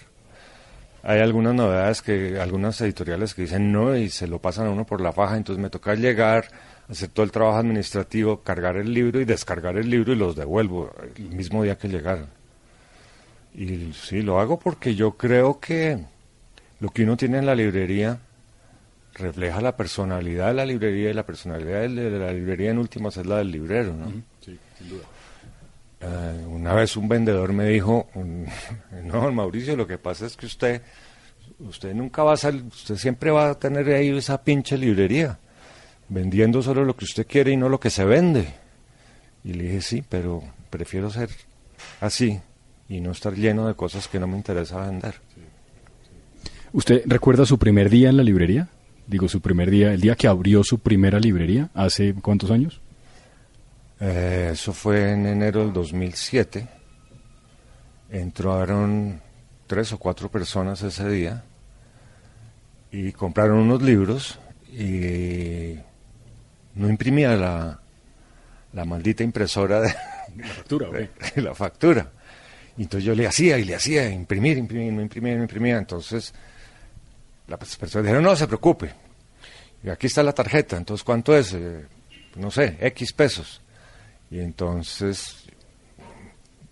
Hay 1.03 1.19
algunas 1.19 1.55
novedades 1.55 2.01
que, 2.01 2.39
algunas 2.39 2.79
editoriales 2.81 3.33
que 3.33 3.43
dicen 3.43 3.71
no 3.71 3.95
y 3.95 4.09
se 4.09 4.27
lo 4.27 4.39
pasan 4.39 4.67
a 4.67 4.71
uno 4.71 4.85
por 4.85 5.01
la 5.01 5.13
faja, 5.13 5.37
entonces 5.37 5.61
me 5.61 5.69
toca 5.69 5.95
llegar, 5.95 6.47
hacer 6.89 7.09
todo 7.09 7.23
el 7.25 7.31
trabajo 7.31 7.57
administrativo, 7.57 8.41
cargar 8.41 8.77
el 8.77 8.93
libro 8.93 9.19
y 9.19 9.25
descargar 9.25 9.77
el 9.77 9.89
libro 9.89 10.13
y 10.13 10.15
los 10.15 10.35
devuelvo 10.35 10.91
el 11.15 11.29
mismo 11.29 11.63
día 11.63 11.77
que 11.77 11.87
llegaron. 11.87 12.27
Y 13.53 13.91
sí, 13.93 14.21
lo 14.21 14.39
hago 14.39 14.59
porque 14.59 14.95
yo 14.95 15.17
creo 15.17 15.59
que 15.59 15.99
lo 16.79 16.89
que 16.89 17.03
uno 17.03 17.17
tiene 17.17 17.39
en 17.39 17.45
la 17.45 17.55
librería 17.55 18.19
refleja 19.13 19.61
la 19.61 19.75
personalidad 19.75 20.47
de 20.47 20.53
la 20.53 20.65
librería 20.65 21.09
y 21.09 21.13
la 21.13 21.25
personalidad 21.25 21.81
de 21.81 21.89
la 21.89 22.31
librería 22.31 22.71
en 22.71 22.77
últimas 22.77 23.17
es 23.17 23.25
la 23.25 23.37
del 23.37 23.51
librero, 23.51 23.93
¿no? 23.93 24.11
Sí, 24.41 24.57
sin 24.77 24.89
duda. 24.89 25.03
Eh, 25.99 26.45
una 26.47 26.73
vez 26.75 26.95
un 26.95 27.07
vendedor 27.07 27.51
me 27.53 27.67
dijo, 27.67 28.07
no, 29.03 29.31
Mauricio, 29.31 29.75
lo 29.75 29.87
que 29.87 29.97
pasa 29.97 30.27
es 30.27 30.37
que 30.37 30.45
usted, 30.45 30.81
usted 31.59 31.93
nunca 31.95 32.23
va 32.23 32.33
a 32.33 32.37
salir, 32.37 32.63
usted 32.63 32.95
siempre 32.95 33.31
va 33.31 33.49
a 33.49 33.59
tener 33.59 33.87
ahí 33.89 34.15
esa 34.15 34.43
pinche 34.43 34.77
librería, 34.77 35.39
vendiendo 36.09 36.61
solo 36.61 36.85
lo 36.85 36.95
que 36.95 37.05
usted 37.05 37.27
quiere 37.27 37.51
y 37.51 37.57
no 37.57 37.69
lo 37.69 37.79
que 37.79 37.89
se 37.89 38.05
vende. 38.05 38.53
Y 39.43 39.53
le 39.53 39.65
dije, 39.65 39.81
sí, 39.81 40.03
pero 40.07 40.43
prefiero 40.69 41.09
ser 41.09 41.29
así 42.01 42.39
y 42.89 43.01
no 43.01 43.11
estar 43.11 43.33
lleno 43.33 43.67
de 43.67 43.75
cosas 43.75 44.07
que 44.07 44.19
no 44.19 44.27
me 44.27 44.37
interesa 44.37 44.85
vender. 44.85 45.15
¿Usted 46.73 47.03
recuerda 47.05 47.45
su 47.45 47.57
primer 47.57 47.89
día 47.89 48.09
en 48.09 48.17
la 48.17 48.23
librería? 48.23 48.69
Digo, 49.07 49.29
su 49.29 49.41
primer 49.41 49.69
día, 49.69 49.93
el 49.93 50.01
día 50.01 50.15
que 50.15 50.27
abrió 50.27 50.63
su 50.63 50.79
primera 50.79 51.19
librería, 51.19 51.69
¿hace 51.73 52.13
cuántos 52.13 52.51
años? 52.51 52.81
Eh, 53.99 54.49
eso 54.51 54.73
fue 54.73 55.13
en 55.13 55.25
enero 55.25 55.61
del 55.61 55.73
2007. 55.73 56.67
Entraron 58.09 59.21
tres 59.65 59.91
o 59.93 59.97
cuatro 59.97 60.29
personas 60.29 60.81
ese 60.81 61.09
día 61.09 61.43
y 62.91 63.11
compraron 63.11 63.59
unos 63.59 63.81
libros 63.81 64.39
y 64.71 65.75
no 66.77 66.89
imprimía 66.89 67.35
la, 67.35 67.79
la 68.73 68.85
maldita 68.85 69.23
impresora 69.23 69.81
de, 69.81 69.93
La 70.37 70.47
factura, 70.47 70.89
de 71.35 71.41
la 71.41 71.55
factura. 71.55 72.11
Y 72.77 72.83
entonces 72.83 73.05
yo 73.05 73.15
le 73.15 73.25
hacía 73.25 73.57
y 73.57 73.65
le 73.65 73.75
hacía 73.75 74.09
imprimir, 74.09 74.57
imprimir, 74.57 74.93
no 74.93 75.01
imprimía, 75.01 75.35
no 75.35 75.41
imprimía. 75.41 75.77
Entonces 75.77 76.33
las 77.47 77.75
personas 77.77 78.05
dijeron, 78.05 78.23
no 78.23 78.35
se 78.35 78.47
preocupe. 78.47 78.91
Y 79.83 79.89
aquí 79.89 80.07
está 80.07 80.23
la 80.23 80.33
tarjeta, 80.33 80.77
entonces 80.77 81.03
¿cuánto 81.03 81.35
es? 81.35 81.53
Eh, 81.53 81.85
no 82.35 82.51
sé, 82.51 82.77
X 82.79 83.13
pesos. 83.13 83.61
Y 84.29 84.39
entonces 84.39 85.45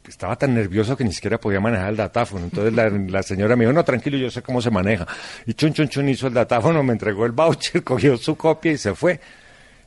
estaba 0.07 0.35
tan 0.35 0.53
nervioso 0.53 0.95
que 0.95 1.03
ni 1.03 1.13
siquiera 1.13 1.39
podía 1.39 1.59
manejar 1.59 1.89
el 1.89 1.97
datáfono. 1.97 2.45
Entonces 2.45 2.73
la, 2.73 3.23
señora 3.23 3.55
me 3.55 3.63
dijo, 3.63 3.73
no, 3.73 3.83
tranquilo, 3.83 4.17
yo 4.17 4.29
sé 4.29 4.41
cómo 4.41 4.61
se 4.61 4.69
maneja. 4.69 5.07
Y 5.45 5.53
chun, 5.53 5.73
chun, 5.73 5.87
chun 5.87 6.07
hizo 6.09 6.27
el 6.27 6.33
datáfono, 6.33 6.83
me 6.83 6.93
entregó 6.93 7.25
el 7.25 7.31
voucher, 7.31 7.83
cogió 7.83 8.17
su 8.17 8.35
copia 8.35 8.73
y 8.73 8.77
se 8.77 8.93
fue. 8.93 9.19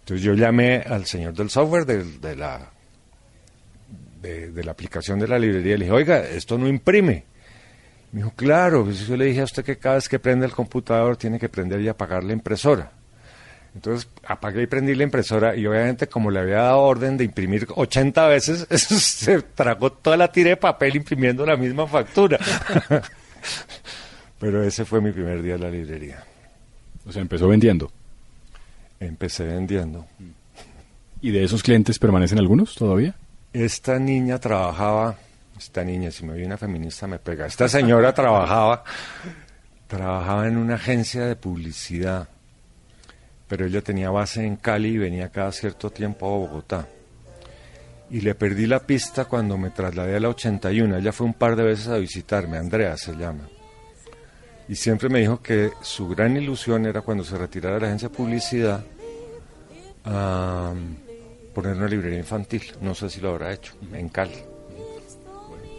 Entonces 0.09 0.25
yo 0.25 0.33
llamé 0.33 0.79
al 0.79 1.05
señor 1.05 1.35
del 1.35 1.51
software 1.51 1.85
de, 1.85 2.35
la, 2.35 2.71
de, 4.23 4.65
la 4.65 4.71
aplicación 4.71 5.19
de 5.19 5.29
la 5.29 5.39
librería 5.39 5.75
y 5.75 5.77
le 5.77 5.85
dije, 5.85 5.95
oiga, 5.95 6.21
esto 6.21 6.57
no 6.57 6.67
imprime. 6.67 7.27
Me 8.13 8.21
dijo, 8.21 8.33
claro, 8.35 8.85
pues 8.85 9.07
yo 9.07 9.19
le 9.19 9.27
dije 9.27 9.43
a 9.43 9.45
usted 9.45 9.63
que 9.63 9.77
cada 9.77 9.97
vez 9.97 10.09
que 10.09 10.19
prende 10.19 10.47
el 10.47 10.53
computador 10.53 11.19
tiene 11.19 11.39
que 11.39 11.51
prender 11.51 11.83
y 11.83 11.89
apagar 11.89 12.25
la 12.25 12.33
impresora. 12.33 12.91
Entonces 13.75 14.09
apagué 14.25 14.63
y 14.63 14.67
prendí 14.67 14.95
la 14.95 15.03
impresora 15.03 15.55
y 15.55 15.67
obviamente 15.67 16.07
como 16.07 16.31
le 16.31 16.41
había 16.41 16.63
dado 16.63 16.79
orden 16.79 17.19
de 17.19 17.25
imprimir 17.25 17.67
80 17.69 18.29
veces, 18.29 18.67
se 18.71 19.43
tragó 19.43 19.93
toda 19.93 20.17
la 20.17 20.33
tira 20.33 20.49
de 20.49 20.57
papel 20.57 20.97
imprimiendo 20.97 21.45
la 21.45 21.59
misma 21.59 21.87
factura. 21.87 22.39
Pero 24.41 24.65
ese 24.65 24.87
fue 24.87 25.03
mi 25.03 25.13
primer 25.13 25.43
día 25.43 25.57
en 25.57 25.61
la 25.61 25.71
librería. 25.71 26.25
O 27.07 27.13
sea, 27.13 27.21
empezó 27.21 27.47
vendiendo. 27.47 27.93
Empecé 29.01 29.45
vendiendo. 29.45 30.07
¿Y 31.21 31.31
de 31.31 31.45
esos 31.45 31.63
clientes 31.63 31.99
permanecen 31.99 32.39
algunos 32.39 32.75
todavía? 32.75 33.15
Esta 33.53 33.99
niña 33.99 34.39
trabajaba, 34.39 35.17
esta 35.57 35.85
niña, 35.85 36.11
si 36.11 36.25
me 36.25 36.35
ve 36.35 36.45
una 36.45 36.57
feminista 36.57 37.07
me 37.07 37.19
pega, 37.19 37.47
esta 37.47 37.69
señora 37.69 38.13
trabajaba, 38.15 38.85
trabajaba 39.87 40.47
en 40.47 40.57
una 40.57 40.75
agencia 40.75 41.27
de 41.27 41.37
publicidad 41.37 42.29
pero 43.49 43.65
ella 43.65 43.81
tenía 43.81 44.11
base 44.11 44.45
en 44.45 44.57
Cali 44.57 44.91
y 44.91 44.99
venía 44.99 45.31
cada 45.31 45.51
cierto 45.53 45.91
tiempo 45.91 46.27
a 46.27 46.39
Bogotá. 46.39 46.87
Y 48.11 48.21
le 48.21 48.35
perdí 48.35 48.67
la 48.67 48.81
pista 48.81 49.25
cuando 49.25 49.57
me 49.57 49.71
trasladé 49.71 50.17
a 50.17 50.21
la 50.21 50.29
81. 50.29 50.97
Ella 50.97 51.13
fue 51.13 51.27
un 51.27 51.35
par 51.35 51.57
de 51.57 51.65
veces 51.65 51.89
a 51.89 51.99
visitarme, 51.99 52.59
Andrea 52.59 52.97
se 52.97 53.15
llama. 53.17 53.49
Y 54.69 54.75
siempre 54.75 55.09
me 55.09 55.21
dijo 55.21 55.41
que 55.41 55.71
su 55.81 56.09
gran 56.09 56.37
ilusión 56.37 56.87
era 56.87 57.01
cuando 57.01 57.25
se 57.25 57.39
retirara 57.39 57.77
de 57.77 57.81
la 57.81 57.87
agencia 57.87 58.09
de 58.09 58.15
publicidad 58.15 58.85
poner 61.55 61.77
una 61.77 61.89
librería 61.89 62.19
infantil. 62.19 62.63
No 62.81 62.95
sé 62.95 63.11
si 63.11 63.21
lo 63.21 63.31
habrá 63.31 63.53
hecho, 63.53 63.75
en 63.93 64.09
Cali. 64.09 64.37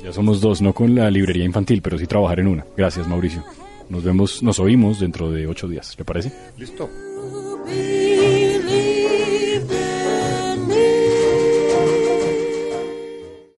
Ya 0.04 0.13
somos 0.13 0.39
dos, 0.41 0.62
no 0.62 0.73
con 0.73 0.95
la 0.95 1.10
librería 1.10 1.43
infantil, 1.43 1.82
pero 1.82 1.97
sí 1.97 2.08
trabajar 2.08 2.39
en 2.39 2.47
una. 2.47 2.65
Gracias, 2.75 3.08
Mauricio. 3.08 3.43
Nos 3.89 4.04
vemos, 4.04 4.43
nos 4.43 4.60
oímos 4.60 4.99
dentro 4.99 5.32
de 5.32 5.47
ocho 5.47 5.67
días. 5.67 5.95
¿Le 5.97 6.06
parece? 6.06 6.32
Listo. 6.58 6.89